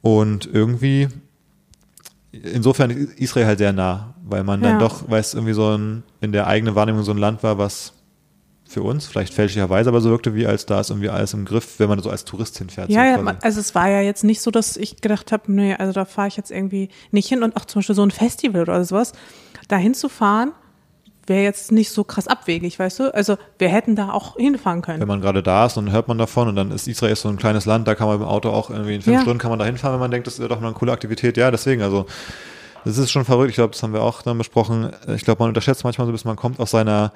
[0.00, 1.08] Und irgendwie,
[2.32, 4.78] insofern ist Israel halt sehr nah, weil man dann Ja.
[4.78, 7.92] doch, weil es irgendwie so ein, in der eigenen Wahrnehmung so ein Land war, was
[8.66, 11.78] für uns, vielleicht fälschlicherweise, aber so wirkte, wie als da ist irgendwie alles im Griff,
[11.78, 12.90] wenn man so als Tourist hinfährt.
[12.90, 15.74] Ja, so ja, also es war ja jetzt nicht so, dass ich gedacht habe, nee,
[15.74, 18.62] also da fahre ich jetzt irgendwie nicht hin und auch zum Beispiel so ein Festival
[18.62, 19.12] oder sowas,
[19.68, 20.52] da hinzufahren,
[21.28, 23.14] wäre jetzt nicht so krass abwegig, weißt du?
[23.14, 25.00] Also wir hätten da auch hinfahren können.
[25.00, 27.28] wenn man gerade da ist, dann hört man davon und dann ist Israel ist so
[27.28, 29.20] ein kleines Land, da kann man dem Auto auch irgendwie in fünf Ja.
[29.22, 31.36] Stunden kann man da hinfahren, wenn man denkt, das wäre doch mal eine coole Aktivität.
[31.36, 32.06] Ja, deswegen, also
[32.84, 33.50] das ist schon verrückt.
[33.50, 34.90] Ich glaube, das haben wir auch dann besprochen.
[35.14, 37.12] Ich glaube, man unterschätzt manchmal so ein bisschen, man kommt aus seiner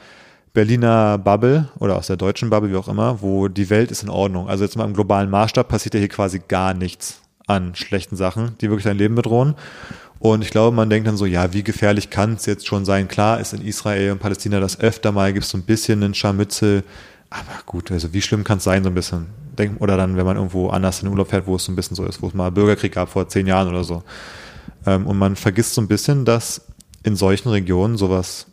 [0.52, 4.10] Berliner Bubble oder aus der deutschen Bubble, wie auch immer, wo die Welt ist in
[4.10, 4.48] Ordnung.
[4.48, 8.56] Also jetzt mal im globalen Maßstab passiert ja hier quasi gar nichts an schlechten Sachen,
[8.60, 9.54] die wirklich dein Leben bedrohen.
[10.23, 13.09] Und ich glaube, man denkt dann so, ja, wie gefährlich kann es jetzt schon sein?
[13.09, 16.14] Klar ist in Israel und Palästina das öfter mal, gibt es so ein bisschen einen
[16.14, 16.85] Scharmützel,
[17.29, 19.27] Aber gut, also wie schlimm kann es sein, so ein bisschen?
[19.59, 21.75] Denk, oder dann, wenn man irgendwo anders in den Urlaub fährt, wo es so ein
[21.75, 24.05] bisschen so ist, wo es mal Bürgerkrieg gab vor zehn Jahren oder so.
[24.87, 26.66] Ähm, und man vergisst so ein bisschen, dass
[27.03, 28.47] in solchen Regionen sowas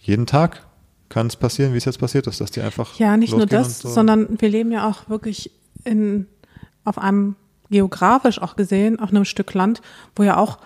[0.00, 0.66] jeden Tag
[1.10, 2.98] kann es passieren, wie es jetzt passiert ist, dass die einfach.
[2.98, 3.88] Ja, nicht nur das, so.
[3.88, 5.52] sondern wir leben ja auch wirklich
[5.84, 6.26] in,
[6.84, 7.36] auf einem
[7.70, 9.80] geografisch auch gesehen, auf einem Stück Land,
[10.16, 10.58] wo ja auch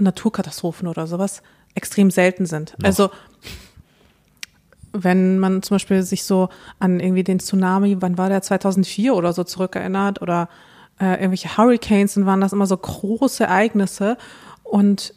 [0.00, 1.42] Naturkatastrophen oder sowas
[1.74, 2.74] extrem selten sind.
[2.82, 3.10] Also
[4.92, 6.48] wenn man zum Beispiel sich so
[6.78, 10.48] an irgendwie den Tsunami, wann war der 2004 oder so zurückerinnert oder
[11.00, 14.16] äh, irgendwelche Hurricanes, dann waren das immer so große Ereignisse
[14.64, 15.14] und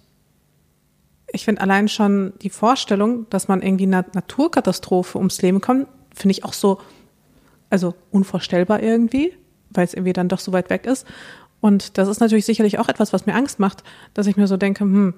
[1.33, 6.31] ich finde allein schon die Vorstellung, dass man irgendwie einer Naturkatastrophe ums Leben kommt, finde
[6.31, 6.79] ich auch so,
[7.71, 9.33] also unvorstellbar irgendwie,
[9.71, 11.07] weil es irgendwie dann doch so weit weg ist.
[11.63, 14.57] Und das ist natürlich sicherlich auch etwas, was mir Angst macht, dass ich mir so
[14.57, 15.13] denke, hm,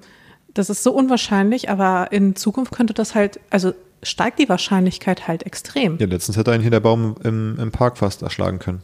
[0.54, 5.44] das ist so unwahrscheinlich, aber in Zukunft könnte das halt, also steigt die Wahrscheinlichkeit halt
[5.44, 5.98] extrem.
[5.98, 8.80] Ja, letztens hätte einen hier der Baum im, im Park fast erschlagen können.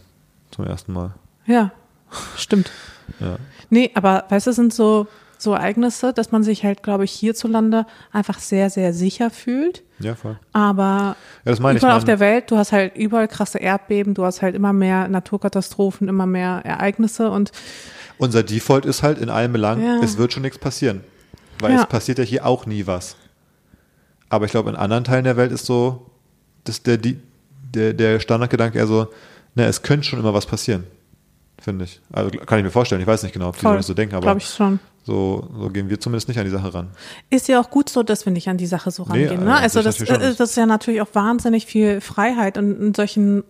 [0.51, 1.15] Zum ersten Mal.
[1.47, 1.71] Ja,
[2.37, 2.69] stimmt.
[3.21, 3.37] Ja.
[3.71, 5.07] Nee, aber weißt du, es sind so,
[5.43, 9.83] so Ereignisse, dass man sich halt, glaube ich, hierzulande einfach sehr, sehr sicher fühlt.
[9.99, 10.39] Ja, voll.
[10.53, 11.83] Aber Ja, meine ich.
[11.83, 15.09] überall auf der Welt, du hast halt überall krasse Erdbeben, du hast halt immer mehr
[15.09, 17.53] Naturkatastrophen, immer mehr Ereignisse und
[18.19, 20.01] Unser Default ist halt in allen Belangen, Ja.
[20.03, 21.01] es wird schon nichts passieren.
[21.61, 21.81] Weil Ja.
[21.81, 23.17] es passiert ja hier auch nie was.
[24.29, 26.07] Aber ich glaube, in anderen Teilen der Welt ist so,
[26.65, 27.19] dass der, die-
[27.75, 29.09] der, der Standardgedanke eher so,
[29.55, 30.85] na, es könnte schon immer was passieren.
[31.63, 32.01] Finde ich.
[32.13, 33.01] Also kann ich mir vorstellen.
[33.01, 34.37] Ich weiß nicht genau, ob die voll, das so denken, aber
[35.05, 36.91] so, so gehen wir zumindest nicht an die Sache ran.
[37.31, 39.43] Ist ja auch gut so, dass wir nicht an die Sache so Nee, rangehen.
[39.43, 39.57] äh, ne?
[39.57, 42.59] Also sich das, das ist ja natürlich auch wahnsinnig viel Freiheit.
[42.59, 43.43] Und in solchen,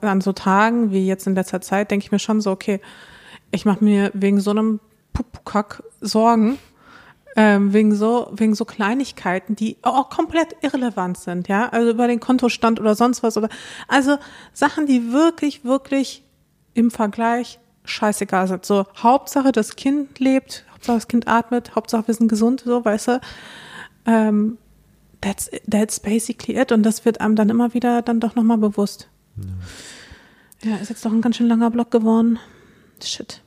[0.00, 2.80] an so Tagen wie jetzt in letzter Zeit, denke ich mir schon so, okay,
[3.50, 4.80] ich mache mir wegen so einem
[5.12, 6.58] Pupukack Sorgen,
[7.36, 12.18] ähm, wegen so, wegen so Kleinigkeiten, die auch komplett irrelevant sind, ja, also über den
[12.20, 13.48] Kontostand oder sonst was oder,
[13.86, 14.16] also
[14.52, 16.24] Sachen, die wirklich, wirklich
[16.78, 18.64] im Vergleich scheißegal sind.
[18.64, 23.08] So, Hauptsache das Kind lebt, Hauptsache das Kind atmet, Hauptsache wir sind gesund, so, weißt
[23.08, 23.20] du.
[24.06, 24.58] Ähm,
[25.20, 26.70] that's, that's basically it.
[26.70, 29.08] Und das wird einem dann immer wieder dann doch nochmal bewusst.
[30.62, 30.76] Ja.
[30.76, 32.38] ist jetzt doch ein ganz schön langer Block geworden.
[33.02, 33.42] Shit.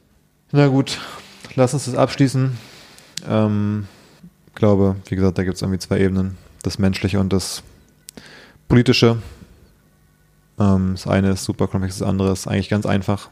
[0.51, 0.99] Na gut,
[1.55, 2.57] lass uns das abschließen.
[3.27, 3.87] Ähm,
[4.47, 6.37] ich glaube, wie gesagt, da gibt es irgendwie zwei Ebenen.
[6.63, 7.63] Das Menschliche und das
[8.67, 9.17] Politische.
[10.61, 13.29] Ähm, das eine ist super komplex, das andere ist eigentlich ganz einfach.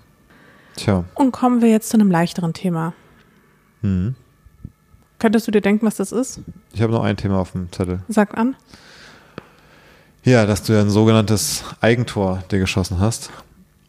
[0.76, 1.04] Tja.
[1.16, 2.94] Und kommen wir jetzt zu einem leichteren Thema.
[3.82, 4.16] Hm.
[5.20, 6.42] Könntest du dir denken, was das ist?
[6.74, 8.02] Ich habe noch ein Thema auf dem Zettel.
[8.08, 8.56] Sag an.
[10.24, 13.30] Ja, dass du ja ein sogenanntes Eigentor dir geschossen hast.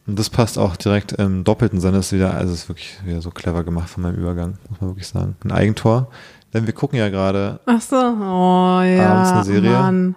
[0.07, 1.99] Und das passt auch direkt im doppelten Sinne.
[1.99, 5.07] Ist wieder, also ist wirklich wieder so clever gemacht von meinem Übergang, muss man wirklich
[5.07, 5.35] sagen.
[5.43, 6.09] Ein Eigentor.
[6.53, 7.95] Denn wir gucken ja gerade Ach so.
[7.95, 9.13] Oh ja.
[9.13, 9.71] Abends eine Serie.
[9.71, 10.15] Mann.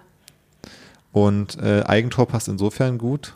[1.15, 3.35] Und äh, Eigentor passt insofern gut.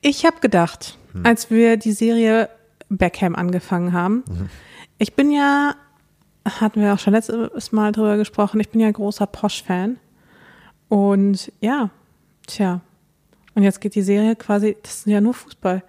[0.00, 1.24] Ich habe gedacht, Hm.
[1.24, 2.48] als wir die Serie
[2.88, 4.48] Beckham angefangen haben, Mhm.
[4.98, 5.76] ich bin ja,
[6.44, 9.98] hatten wir auch schon letztes Mal drüber gesprochen, ich bin ja großer Posh-Fan.
[10.88, 11.90] Und ja,
[12.48, 12.80] tja.
[13.54, 15.84] Und jetzt geht die Serie quasi, das ist ja nur Fußball.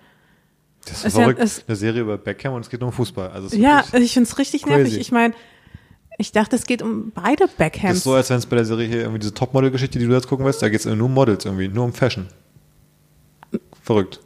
[0.86, 1.40] Das ist Ist ja- verrückt.
[1.40, 3.30] ist- Eine Serie über Beckham und es geht um Fußball.
[3.32, 4.86] Also Ja, wirklich- ich finde es richtig nervig.
[4.90, 5.00] crazy.
[5.00, 5.34] Ich meine,
[6.18, 7.98] ich dachte, es geht um beide das Beckhams.
[7.98, 10.28] ist so, als wenn es bei der Serie hier irgendwie diese Topmodel-Geschichte, die du jetzt
[10.28, 12.28] gucken willst, da geht es nur um Models irgendwie, nur um Fashion.
[13.82, 14.20] Verrückt.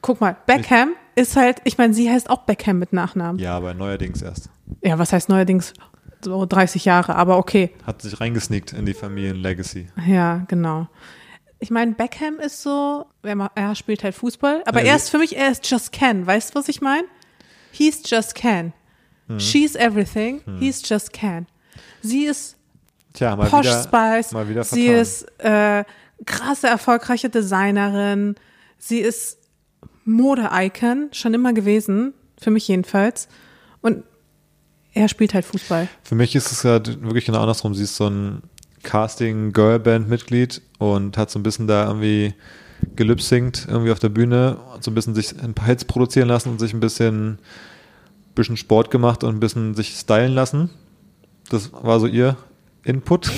[0.00, 3.40] Guck mal, Beckham ist halt, ich meine, sie heißt auch Beckham mit Nachnamen.
[3.40, 4.50] Ja, aber neuerdings erst.
[4.82, 5.72] Ja, was heißt neuerdings
[6.22, 7.70] so 30 Jahre, aber okay.
[7.86, 9.88] Hat sich reingesneakt in die Familien-Legacy.
[10.06, 10.88] Ja, genau.
[11.58, 15.36] Ich meine, Beckham ist so, er, spielt halt Fußball, aber Ja, er ist für mich,
[15.36, 16.26] er ist just Ken.
[16.26, 17.06] Weißt du, was ich meine?
[17.72, 18.72] He's just Ken.
[19.28, 19.40] Mhm.
[19.40, 20.42] She's everything.
[20.58, 21.46] He's just Ken.
[22.02, 22.56] Sie ist
[23.14, 24.32] Tja, mal Posh wieder, Spice.
[24.32, 25.84] mal wieder sie ist äh,
[26.26, 28.34] krasse, erfolgreiche Designerin.
[28.78, 29.38] Sie ist
[30.04, 33.28] Mode-Icon, schon immer gewesen, für mich jedenfalls.
[33.80, 34.04] Und
[34.92, 35.88] er spielt halt Fußball.
[36.02, 37.74] Für mich ist es ja wirklich genau andersrum.
[37.74, 38.42] Sie ist so ein
[38.82, 42.34] Casting-Girlband-Mitglied und hat so ein bisschen da irgendwie
[42.96, 46.58] gelipsingt irgendwie auf der Bühne so ein bisschen sich ein paar Hits produzieren lassen und
[46.58, 47.38] sich ein bisschen,
[48.34, 50.70] bisschen Sport gemacht und ein bisschen sich stylen lassen.
[51.50, 52.36] Das war so ihr
[52.84, 53.30] Input.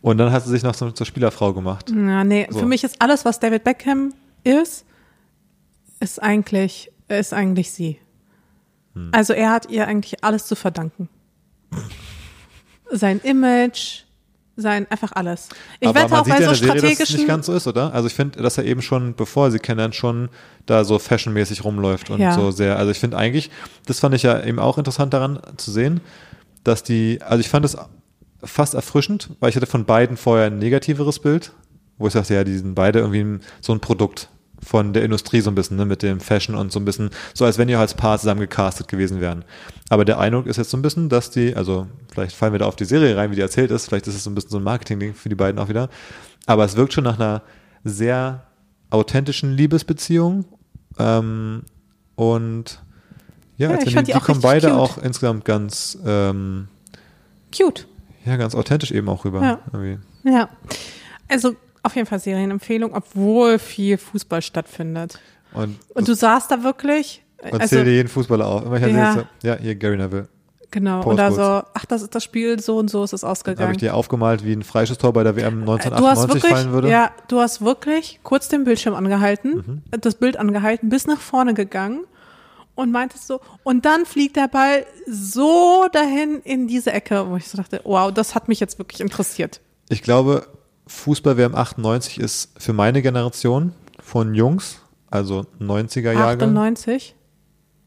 [0.00, 1.90] Und dann hat sie sich noch so zur Spielerfrau gemacht.
[1.90, 2.58] Ja, nee, So.
[2.60, 4.12] für mich ist alles, was David Beckham
[4.42, 4.84] ist,
[6.00, 7.98] ist eigentlich, ist eigentlich sie.
[8.94, 9.10] Hm.
[9.12, 11.08] Also er hat ihr eigentlich alles zu verdanken.
[12.90, 14.02] Sein Image,
[14.56, 15.48] sein einfach alles.
[15.80, 17.16] Ich Aber wette man auch sieht bei ja so in der Serie, dass es strategischen.
[17.16, 17.92] nicht ganz so ist, oder?
[17.94, 20.28] Also ich finde, dass er eben schon, bevor sie kennenlernt, schon
[20.66, 22.32] da so fashionmäßig rumläuft und Ja.
[22.34, 22.76] so sehr.
[22.78, 23.50] Also ich finde eigentlich,
[23.86, 26.00] das fand ich ja eben auch interessant daran zu sehen,
[26.64, 27.76] dass die, also ich fand es
[28.44, 31.52] fast erfrischend, weil ich hatte von beiden vorher ein negativeres Bild
[31.98, 34.28] wo ich sagte, ja, die sind beide irgendwie so ein Produkt
[34.64, 37.44] von der Industrie so ein bisschen, ne, mit dem Fashion und so ein bisschen, so
[37.44, 39.44] als wenn die als Paar zusammen gecastet gewesen wären.
[39.88, 42.66] Aber der Eindruck ist jetzt so ein bisschen, dass die, also vielleicht fallen wir da
[42.66, 44.58] auf die Serie rein, wie die erzählt ist, vielleicht ist es so ein bisschen so
[44.58, 45.88] ein Marketing-Ding für die beiden auch wieder.
[46.46, 47.42] Aber es wirkt schon nach einer
[47.84, 48.46] sehr
[48.90, 50.44] authentischen Liebesbeziehung.
[50.98, 51.62] Ähm,
[52.14, 52.80] und
[53.56, 54.76] ja, Ja, ich fand die, die die kommen beide cute.
[54.78, 56.68] auch insgesamt ganz, ähm,
[57.56, 57.86] Cute.
[58.24, 59.42] ja, ganz authentisch eben auch rüber.
[59.42, 60.30] Ja.
[60.30, 60.48] Ja.
[61.28, 65.18] Also auf jeden Fall Serienempfehlung, obwohl viel Fußball stattfindet.
[65.52, 68.64] Und, Und du saßt da wirklich, und also zähl dir jeden Fußballer auf.
[68.64, 69.14] Immer ich Ja.
[69.16, 69.24] ja.
[69.42, 70.28] ja, hier Gary Neville.
[70.70, 71.42] genau, Post und da so,
[71.74, 73.72] ach, das ist das Spiel, so und so ist es Da habe ausgegangen.
[73.72, 76.72] ich dir aufgemalt, wie ein Freischusstor bei der WM Äh, du hast 1998 wirklich, fallen
[76.72, 76.88] würde.
[76.88, 79.82] ja, du hast wirklich kurz den Bildschirm angehalten, Mhm.
[79.90, 82.04] äh, das Bild angehalten, bis nach vorne gegangen
[82.74, 87.48] und meintest so, und dann fliegt der Ball so dahin in diese Ecke, wo ich
[87.48, 89.60] so dachte, wow, das hat mich jetzt wirklich interessiert.
[89.90, 90.46] Ich glaube,
[90.92, 94.80] Fußball WM 98 ist für meine Generation von Jungs,
[95.10, 97.16] also 90er Jahre, 98?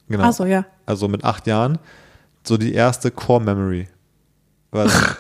[0.10, 0.66] genau, Ach so, ja.
[0.86, 1.80] also mit acht Jahren,
[2.44, 3.88] so die erste Core Memory.
[4.72, 5.16] Was,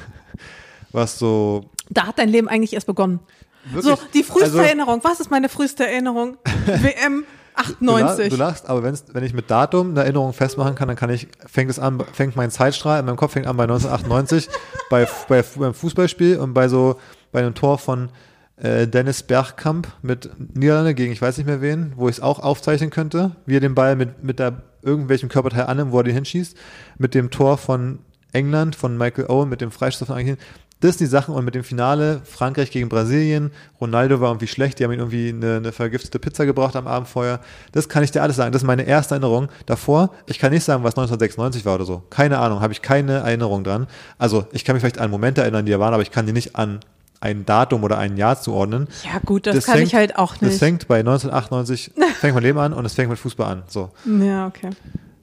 [0.92, 3.18] was so Da hat dein Leben eigentlich erst begonnen.
[3.64, 5.00] wirklich, so, die früheste also, Erinnerung.
[5.02, 6.36] Was ist meine früheste Erinnerung?
[6.66, 7.24] WM
[7.56, 8.28] 98.
[8.28, 11.70] du lachst, aber wenn ich mit Datum eine Erinnerung festmachen kann, dann kann ich, fängt
[11.70, 14.48] es an, fängt mein Zeitstrahl in meinem Kopf fängt an bei 1998
[14.90, 16.98] bei, bei, beim Fußballspiel und bei so,
[17.32, 18.10] bei einem Tor von
[18.56, 22.38] äh, Dennis Bergkamp mit Niederlande gegen ich weiß nicht mehr wen, wo ich es auch
[22.38, 26.14] aufzeichnen könnte, wie er den Ball mit, mit der irgendwelchem Körperteil annimmt, wo er den
[26.14, 26.56] hinschießt,
[26.98, 27.98] mit dem Tor von
[28.32, 30.42] England, von Michael Owen, mit dem Freistoß von Argentinien.
[30.80, 33.50] Das sind die Sachen und mit dem Finale Frankreich gegen Brasilien.
[33.80, 37.08] Ronaldo war irgendwie schlecht, die haben ihm irgendwie eine, eine vergiftete Pizza gebracht am Abend
[37.08, 37.40] vorher.
[37.72, 38.52] Das kann ich dir alles sagen.
[38.52, 39.48] Das ist meine erste Erinnerung.
[39.64, 42.02] Davor, ich kann nicht sagen, was 1996 war oder so.
[42.10, 43.86] Keine Ahnung, habe ich keine Erinnerung dran.
[44.18, 46.32] Also ich kann mich vielleicht an Momente erinnern, die da waren, aber ich kann die
[46.34, 46.80] nicht an
[47.20, 48.88] ein Datum oder ein Jahr zuordnen.
[49.02, 50.58] ja gut, das, kann fängt, ich halt auch Das nicht.
[50.58, 53.62] fängt bei 1998, fängt mein Leben an und es fängt mit Fußball an.
[53.66, 53.90] So.
[54.04, 54.70] Ja, okay.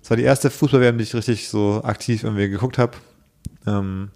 [0.02, 2.94] Das war die erste Fußball-WM, die ich richtig so aktiv irgendwie geguckt habe.
[3.68, 4.10] Ähm,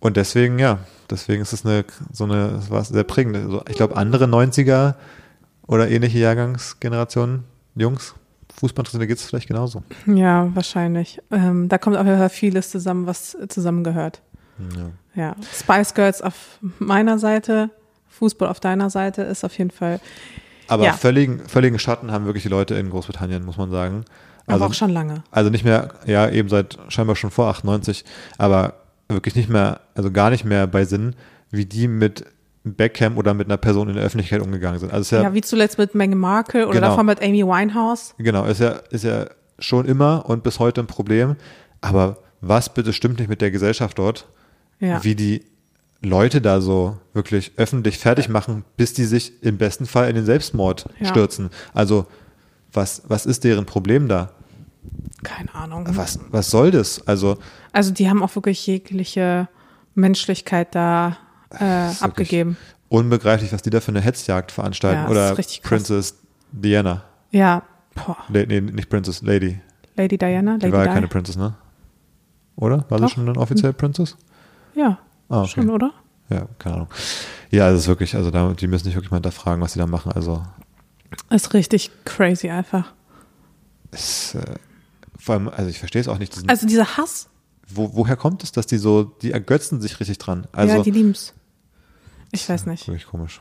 [0.00, 0.78] und deswegen, ja,
[1.10, 3.36] deswegen ist es eine, so eine, das war sehr prägend.
[3.36, 4.94] Also ich glaube, andere 90er
[5.66, 7.44] oder ähnliche Jahrgangsgenerationen,
[7.74, 8.14] Jungs,
[8.58, 9.82] Fußballinteressierte geht es vielleicht genauso.
[10.06, 11.20] Ja, wahrscheinlich.
[11.30, 14.20] Ähm, da kommt auf jeden Fall vieles zusammen, was zusammengehört.
[14.76, 14.90] Ja.
[15.14, 17.70] Ja, Spice Girls auf meiner Seite,
[18.08, 20.00] Fußball auf deiner Seite ist auf jeden Fall,
[20.70, 20.92] Aber Ja.
[20.92, 24.04] völligen, völligen Schatten haben wirklich die Leute in Großbritannien, muss man sagen.
[24.46, 25.22] aber Also, auch schon lange.
[25.30, 28.04] also nicht mehr, ja, eben seit scheinbar schon vor 98,
[28.38, 28.74] aber
[29.08, 31.14] wirklich nicht mehr, also gar nicht mehr bei Sinn,
[31.50, 32.24] wie die mit
[32.64, 34.92] Beckham oder mit einer Person in der Öffentlichkeit umgegangen sind.
[34.92, 36.88] Also Ja, ja, wie zuletzt mit Meghan Markle oder Genau.
[36.88, 38.14] davon mit Amy Winehouse.
[38.18, 39.26] genau, ist ja, ist ja
[39.58, 41.36] schon immer und bis heute ein Problem.
[41.80, 44.28] Aber was bitte stimmt nicht mit der Gesellschaft dort,
[44.80, 45.02] Ja.
[45.02, 45.44] wie die
[46.02, 50.24] Leute da so wirklich öffentlich fertig machen, bis die sich im besten Fall in den
[50.24, 51.06] Selbstmord Ja.
[51.06, 51.50] stürzen.
[51.74, 52.06] Also
[52.72, 54.30] was, was ist deren Problem da?
[55.22, 55.86] Keine Ahnung.
[55.96, 57.06] Was, was soll das?
[57.06, 57.38] Also
[57.72, 59.48] Also die haben auch wirklich jegliche
[59.94, 61.16] Menschlichkeit da
[61.58, 62.56] äh, ist abgegeben.
[62.88, 65.02] unbegreiflich, was die da für eine Hetzjagd veranstalten.
[65.04, 65.68] Ja, Oder ist richtig krass.
[65.70, 66.14] Princess
[66.52, 67.02] Diana.
[67.30, 67.62] Ja,
[67.94, 68.16] boah.
[68.28, 69.60] Nee, nicht Princess, Lady.
[69.96, 70.94] Lady Diana, Die Lady war ja Di.
[70.94, 71.54] keine Princess, ne?
[72.56, 72.84] Oder?
[72.88, 74.16] War sie schon dann offiziell Princess?
[74.74, 75.50] Ja, Ah, okay.
[75.50, 75.92] schon, oder?
[76.30, 76.88] Ja, keine Ahnung.
[77.50, 79.78] Ja, also es ist wirklich, also da, die müssen sich wirklich mal hinterfragen, was sie
[79.78, 80.12] da machen.
[80.12, 80.42] Also
[81.30, 82.92] Ist richtig crazy einfach.
[83.90, 84.54] es, äh,
[85.18, 86.34] vor allem, also ich verstehe es auch nicht.
[86.34, 87.28] Diesen, Also dieser Hass,
[87.68, 90.46] wo, woher kommt es, dass die so, die ergötzen sich richtig dran?
[90.52, 91.34] Also ja, die lieben's.
[92.32, 92.86] Ich weiß nicht.
[92.86, 93.40] wirklich komisch.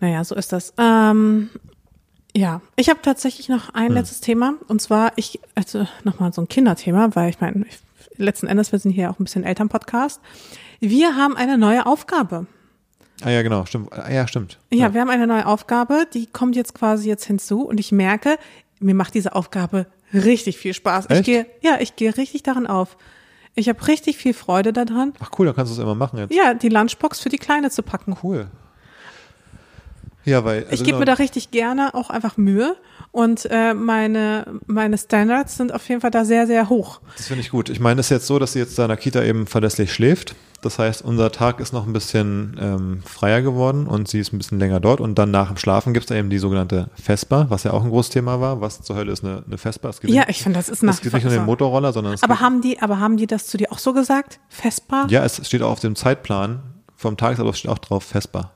[0.00, 0.72] Naja, so ist das.
[0.78, 1.50] Ähm,
[2.34, 6.48] ja, ich habe tatsächlich noch ein letztes Thema und zwar ich also nochmal so ein
[6.48, 7.66] Kinderthema, weil ich meine,
[8.16, 10.20] letzten Endes wir sind hier auch ein bisschen Elternpodcast.
[10.80, 12.46] Wir haben eine neue Aufgabe.
[13.22, 13.92] Ah ja, genau, stimmt.
[13.92, 14.58] Ah, ja, stimmt.
[14.70, 18.38] Ja, wir haben eine neue Aufgabe, die kommt jetzt quasi jetzt hinzu und ich merke,
[18.78, 21.06] mir macht diese Aufgabe richtig viel Spaß.
[21.06, 21.24] Ich Echt?
[21.24, 22.96] gehe, ja, ich gehe richtig daran auf.
[23.54, 26.32] Ich habe richtig viel Freude daran, Ach cool, dann kannst du es immer machen jetzt.
[26.32, 28.16] ja, die Lunchbox für die Kleine zu packen.
[28.22, 28.46] Cool.
[30.24, 30.66] Ja, weil.
[30.70, 32.76] Ich gebe mir da richtig gerne auch einfach Mühe
[33.12, 37.00] und äh, meine, meine Standards sind auf jeden Fall da sehr, sehr hoch.
[37.16, 37.68] Das finde ich gut.
[37.68, 39.92] Ich meine, es ist jetzt so, dass sie jetzt da in der Kita eben verlässlich
[39.92, 40.34] schläft.
[40.62, 44.38] Das heißt, unser Tag ist noch ein bisschen ähm, freier geworden und sie ist ein
[44.38, 45.00] bisschen länger dort.
[45.00, 47.82] Und dann nach dem Schlafen gibt es da eben die sogenannte Vespa, was ja auch
[47.82, 48.60] ein großes Thema war.
[48.60, 49.88] Was zur Hölle ist eine, eine Vespa?
[49.88, 51.46] Es gibt Ja, nicht- ich finde, das ist nach es gibt nicht nur den.
[51.46, 54.38] Motorroller, sondern es Aber haben die, aber haben die das zu dir auch so gesagt?
[54.50, 55.06] Vespa?
[55.08, 56.60] ja, es steht auch auf dem Zeitplan
[56.94, 58.50] vom Tagesablauf steht auch drauf Vespa.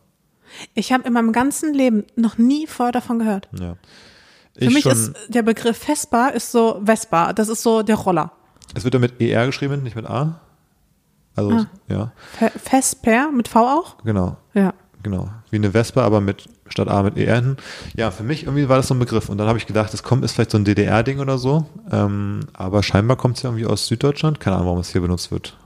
[0.74, 3.48] Ich habe in meinem ganzen Leben noch nie vorher davon gehört.
[3.58, 3.76] Ja.
[4.56, 7.32] Für Ich mich ist der Begriff Vespa ist so Vespa.
[7.32, 8.30] Das ist so der Roller.
[8.74, 10.40] es wird ja mit ER geschrieben, nicht mit A.
[11.36, 11.66] Also, Ah.
[11.88, 12.12] ja,
[12.62, 13.96] Vesper mit V auch?
[14.04, 14.36] genau.
[14.54, 14.72] Ja.
[15.02, 17.56] genau, wie eine Vespa, aber mit statt A mit ER hinten.
[17.96, 19.28] Ja, für mich irgendwie war das so ein Begriff.
[19.28, 21.66] Und dann habe ich gedacht, das kommt, ist vielleicht so ein DDR-Ding oder so.
[21.90, 24.38] Ähm, aber scheinbar kommt es ja irgendwie aus Süddeutschland.
[24.40, 25.56] Keine Ahnung, warum es hier benutzt wird.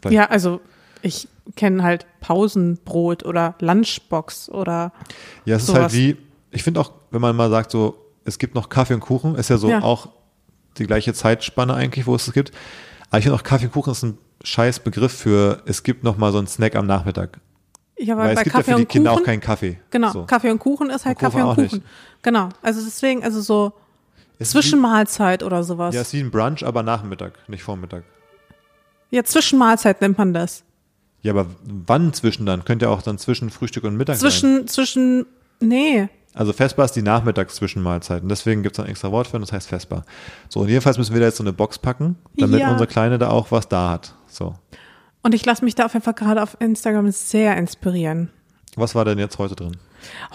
[0.00, 0.60] Vielleicht- Ja, also
[1.02, 4.92] ich kenne halt Pausenbrot oder Lunchbox oder
[5.44, 5.82] Ja, es ist sowas.
[5.82, 6.16] halt wie,
[6.50, 7.96] ich finde auch, wenn man mal sagt, so,
[8.28, 9.82] es gibt noch Kaffee und Kuchen, ist ja so Ja.
[9.82, 10.10] auch
[10.78, 12.52] die gleiche Zeitspanne eigentlich, wo es es gibt.
[13.10, 16.16] Aber ich finde auch Kaffee und Kuchen ist ein scheiß Begriff für, es gibt noch
[16.18, 17.40] mal so einen Snack am Nachmittag.
[17.98, 19.80] ja, Weil weil es bei gibt ja Kaffee für die Kinder Kuchen auch keinen Kaffee.
[19.90, 20.24] genau So.
[20.24, 21.78] Kaffee und Kuchen ist halt Und Kuchen Kaffee und Kuchen.
[21.78, 21.86] nicht.
[22.22, 23.72] Genau, also deswegen also so
[24.38, 25.92] Es ist Zwischenmahlzeit oder sowas.
[25.92, 28.04] Wie, ja, Ja, es ist wie ein Brunch, aber Nachmittag, nicht Vormittag.
[29.24, 30.62] Zwischenmahlzeit nennt man das.
[31.22, 32.64] Ja, aber wann zwischen dann?
[32.64, 34.30] Könnte ja auch dann zwischen Frühstück und Mittag sein.
[34.30, 35.26] Zwischen zwischen
[35.60, 38.22] nee, Also Vespa ist die Nachmittagszwischenmahlzeit.
[38.22, 40.04] Und deswegen gibt es ein extra Wort für und das heißt Vespa.
[40.48, 42.70] So, und jedenfalls müssen wir da jetzt so eine Box packen, damit Ja.
[42.70, 44.14] unsere Kleine da auch was da hat.
[44.28, 44.54] So.
[45.22, 48.30] und ich lasse mich da auf jeden Fall gerade auf Instagram sehr inspirieren.
[48.76, 49.76] Was war denn jetzt heute drin?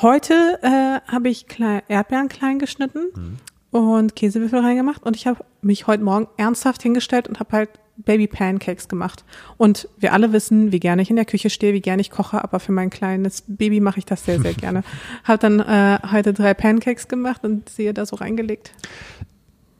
[0.01, 3.37] Heute äh, habe ich klein, Erdbeeren klein geschnitten Mhm.
[3.71, 8.27] und Käsewürfel reingemacht und ich habe mich heute Morgen ernsthaft hingestellt und habe halt Baby
[8.27, 9.23] Pancakes gemacht.
[9.57, 12.43] Und wir alle wissen, wie gerne ich in der Küche stehe, wie gerne ich koche,
[12.43, 14.83] aber für mein kleines Baby mache ich das sehr, sehr gerne.
[15.23, 18.71] habe dann äh, heute drei Pancakes gemacht und sie da so reingelegt.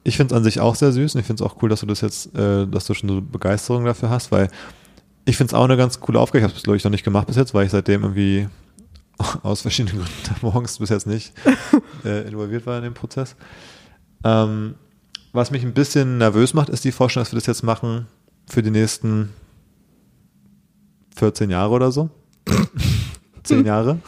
[0.04, 1.80] Ich finde es an sich auch sehr süß und ich finde es auch cool, dass
[1.80, 4.50] du das jetzt, äh, dass du schon so Begeisterung dafür hast, weil
[5.26, 6.40] ich finde es auch eine ganz coole Aufgabe.
[6.40, 8.48] Ich habe es, glaube ich, noch nicht gemacht bis jetzt, weil ich seitdem irgendwie
[9.44, 11.34] aus verschiedenen Gründen morgens bis jetzt nicht
[12.06, 13.36] äh, involviert war in den Prozess.
[14.24, 14.76] Ähm,
[15.34, 18.08] was mich ein bisschen nervös macht, ist die Vorstellung, dass wir das jetzt machen
[18.48, 19.30] für die nächsten
[21.16, 22.10] 14 Jahre oder so.
[23.44, 24.00] 10 Jahre.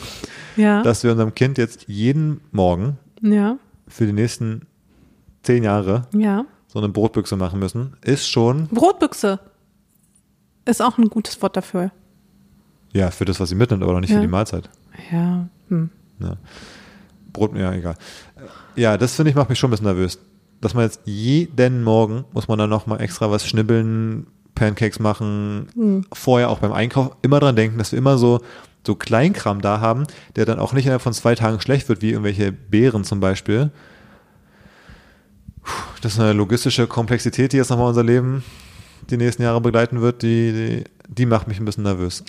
[0.55, 3.57] Ja, Dass wir unserem Kind jetzt jeden Morgen ja,
[3.87, 4.61] für die nächsten
[5.43, 6.45] 10 Jahre ja.
[6.67, 9.39] so eine Brotbüchse machen müssen, ist schon, Brotbüchse
[10.63, 11.91] ist auch ein gutes Wort dafür.
[12.93, 14.69] ja, für das, was sie mitnimmt, aber noch nicht für die Mahlzeit.
[15.11, 15.89] Ja, hm.
[16.19, 16.37] Ja.
[17.33, 17.95] Brot, ja, egal.
[18.77, 20.17] Ja, das finde ich macht mich schon ein bisschen nervös.
[20.61, 26.05] Dass man jetzt jeden Morgen muss man dann nochmal extra was schnibbeln, Pancakes machen, Hm.
[26.13, 28.39] vorher auch beim Einkauf immer dran denken, dass wir immer so,
[28.87, 32.11] so Kleinkram da haben, der dann auch nicht innerhalb von zwei Tagen schlecht wird, wie
[32.11, 33.71] irgendwelche Beeren zum Beispiel.
[36.01, 38.43] Das ist eine logistische Komplexität, die jetzt nochmal unser Leben
[39.09, 42.23] die nächsten Jahre begleiten wird, die, die, die macht mich ein bisschen nervös.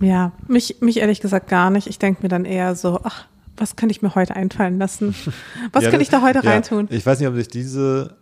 [0.00, 1.86] Ja, mich, mich ehrlich gesagt gar nicht.
[1.86, 3.24] Ich denke mir dann eher so, ach,
[3.58, 5.14] was könnte ich mir heute einfallen lassen?
[5.72, 6.86] Was Ja, könnte ich da heute ja, reintun?
[6.90, 8.16] Ich weiß nicht, ob sich diese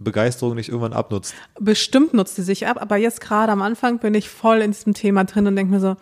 [0.00, 1.34] Begeisterung nicht irgendwann abnutzt.
[1.58, 4.94] Bestimmt nutzt sie sich ab, aber jetzt gerade am Anfang bin ich voll in diesem
[4.94, 5.96] Thema drin und denke mir so,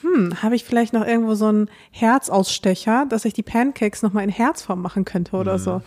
[0.00, 4.30] hm, habe ich vielleicht noch irgendwo so einen Herzausstecher, dass ich die Pancakes nochmal in
[4.30, 5.82] Herzform machen könnte oder so.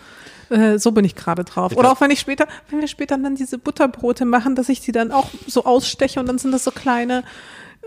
[0.49, 1.71] Äh, so bin ich gerade drauf.
[1.71, 4.69] Ich oder glaub- auch wenn ich später, wenn wir später dann diese Butterbrote machen, dass
[4.69, 7.23] ich sie dann auch so aussteche und dann sind das so kleine,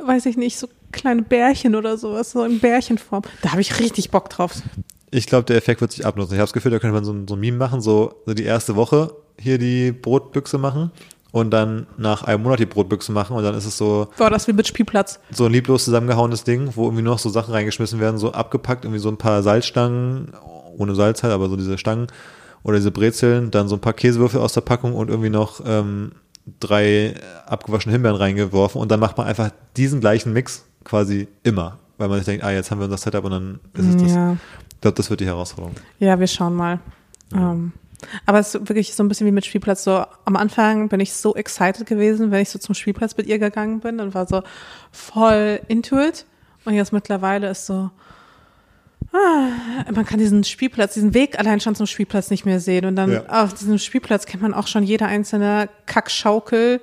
[0.04, 3.22] weiß ich nicht, so kleine Bärchen oder sowas, so in Bärchenform.
[3.42, 4.52] Da habe ich richtig Bock drauf.
[5.10, 6.34] Ich glaube, der Effekt wird sich abnutzen.
[6.34, 8.34] Ich habe das Gefühl, da könnte man so, ein- so ein Meme machen, so, so
[8.34, 10.90] die erste Woche hier die Brotbüchse machen
[11.32, 14.46] und dann nach einem Monat die Brotbüchse machen und dann ist es so, Boah, das
[14.48, 15.18] wie mit Spielplatz.
[15.30, 19.00] so ein lieblos zusammengehauenes Ding, wo irgendwie noch so Sachen reingeschmissen werden, so abgepackt, irgendwie
[19.00, 20.32] so ein paar Salzstangen,
[20.76, 22.06] ohne Salz halt, aber so diese Stangen
[22.62, 26.12] oder diese Brezeln, dann so ein paar Käsewürfel aus der Packung und irgendwie noch ähm,
[26.58, 27.14] drei
[27.46, 32.18] abgewaschene Himbeeren reingeworfen und dann macht man einfach diesen gleichen Mix quasi immer, weil man
[32.18, 34.12] sich denkt, ah, jetzt haben wir unser Setup und dann ist es das.
[34.12, 34.36] Ja.
[34.70, 35.76] Ich glaube, das wird die Herausforderung.
[35.98, 36.80] Ja, wir schauen mal.
[37.34, 37.72] Ähm,
[38.26, 39.84] aber es ist wirklich so ein bisschen wie mit Spielplatz.
[39.84, 43.38] So am Anfang bin ich so excited gewesen, wenn ich so zum Spielplatz mit ihr
[43.38, 44.42] gegangen bin und war so
[44.90, 46.24] voll into it.
[46.64, 47.90] Und jetzt mittlerweile ist so,
[49.12, 52.84] man kann diesen Spielplatz, diesen Weg allein schon zum Spielplatz nicht mehr sehen.
[52.84, 53.42] Und dann Ja.
[53.44, 56.80] auf diesem Spielplatz kennt man auch schon jede einzelne Kackschaukel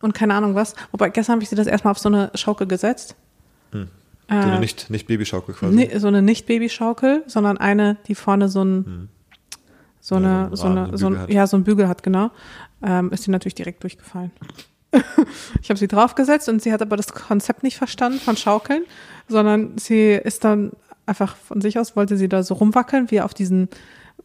[0.00, 0.74] und keine Ahnung was.
[0.92, 3.14] Wobei gestern habe ich sie das erstmal auf so eine Schaukel gesetzt.
[3.72, 3.78] So
[4.28, 5.74] eine Äh, nicht, nicht Babyschaukel quasi.
[5.74, 9.08] Nee, so eine nicht Babyschaukel, sondern eine, die vorne so ein
[10.00, 10.22] so Hm.
[10.24, 11.30] Ja, eine so einen so eine so Bügel ein, hat.
[11.30, 12.30] ja so ein Bügel hat genau,
[12.82, 14.30] ähm, ist sie natürlich direkt durchgefallen.
[15.62, 18.84] ich habe sie draufgesetzt und sie hat aber das Konzept nicht verstanden von Schaukeln,
[19.28, 20.72] sondern sie ist dann
[21.08, 23.68] einfach von sich aus wollte sie da so rumwackeln wie auf diesen,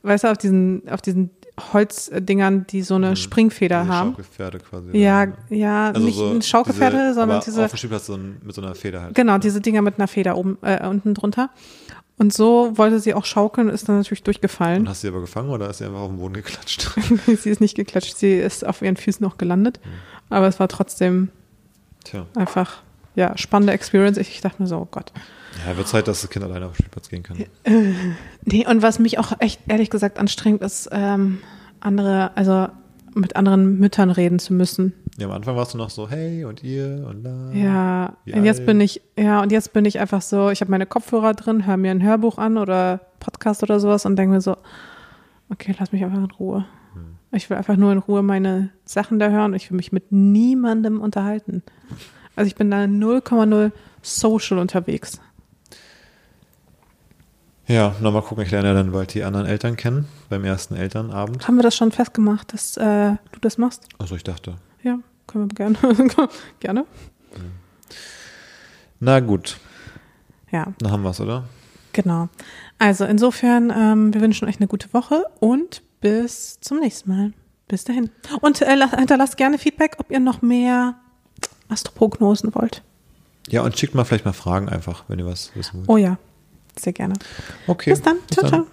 [0.04, 1.32] weißt du, auf diesen auf diesen
[1.72, 3.86] Holzdingern, die so eine Springfeder Hm.
[3.86, 4.10] Diese haben.
[4.12, 4.98] Schaukelpferde quasi.
[4.98, 8.16] Ja, ja, Also nicht so ein Schaukelpferde, diese, sondern aber diese auf dem Spielplatz so
[8.16, 9.16] ein, mit so einer Feder halt.
[9.16, 11.50] Genau, diese Dinger mit einer Feder oben, äh, unten drunter.
[12.18, 14.88] Und so wollte sie auch schaukeln, ist dann natürlich Und durchgefallen.
[14.90, 16.92] hast du sie aber gefangen oder ist sie einfach auf den Boden geklatscht?
[17.38, 19.80] sie ist nicht geklatscht, sie ist auf ihren Füßen noch gelandet.
[20.30, 21.30] Aber es war trotzdem
[22.04, 22.26] Tja.
[22.36, 22.82] einfach,
[23.16, 24.18] ja, spannende Experience.
[24.18, 25.12] Ich dachte mir so, oh Gott.
[25.66, 27.38] Ja, wird Zeit, dass das Kind alleine auf den Spielplatz gehen kann.
[28.45, 31.39] Nee, und was mich auch echt ehrlich gesagt anstrengt, ist, ähm,
[31.80, 32.68] andere, also
[33.16, 34.93] mit anderen Müttern reden zu müssen.
[35.18, 37.51] Ja, am Anfang warst du noch so, hey und ihr und da.
[37.54, 38.66] Ja, und jetzt alt?
[38.66, 41.78] bin ich, ja, und jetzt bin ich einfach so, ich habe meine Kopfhörer drin, höre
[41.78, 44.58] mir ein Hörbuch an oder Podcast oder sowas und denke mir so,
[45.49, 46.66] okay, lass mich einfach in Ruhe.
[46.93, 47.16] Hm.
[47.32, 49.54] Ich will einfach nur in Ruhe meine Sachen da hören.
[49.54, 51.64] Ich will mich mit niemandem unterhalten.
[52.36, 55.22] Also ich bin da 0,0 social unterwegs.
[57.68, 61.47] Ja, nochmal gucken, ich lerne ja dann bald die anderen Eltern kennen, beim ersten Elternabend.
[61.47, 63.88] Haben wir das schon festgemacht, dass äh, du das machst?
[63.99, 65.78] Also ich dachte, Ja, können wir gerne.
[66.59, 66.86] gerne.
[68.99, 69.57] na gut,
[70.51, 71.45] Ja, dann haben wir es, oder?
[71.93, 72.28] genau.
[72.80, 77.34] Also insofern, ähm, wir wünschen euch eine gute Woche und bis zum nächsten Mal.
[77.70, 78.09] Bis dahin.
[78.41, 80.95] Und äh, la- hinterlasst gerne Feedback, ob ihr noch mehr
[81.70, 82.84] Astroprognosen wollt.
[83.47, 85.89] Ja, und schickt mal vielleicht mal Fragen einfach, wenn ihr was wissen wollt.
[85.89, 86.18] Oh ja,
[86.80, 87.16] sehr gerne.
[87.68, 87.92] Okay.
[87.92, 88.18] Bis dann.
[88.32, 88.68] Ciao, ciao.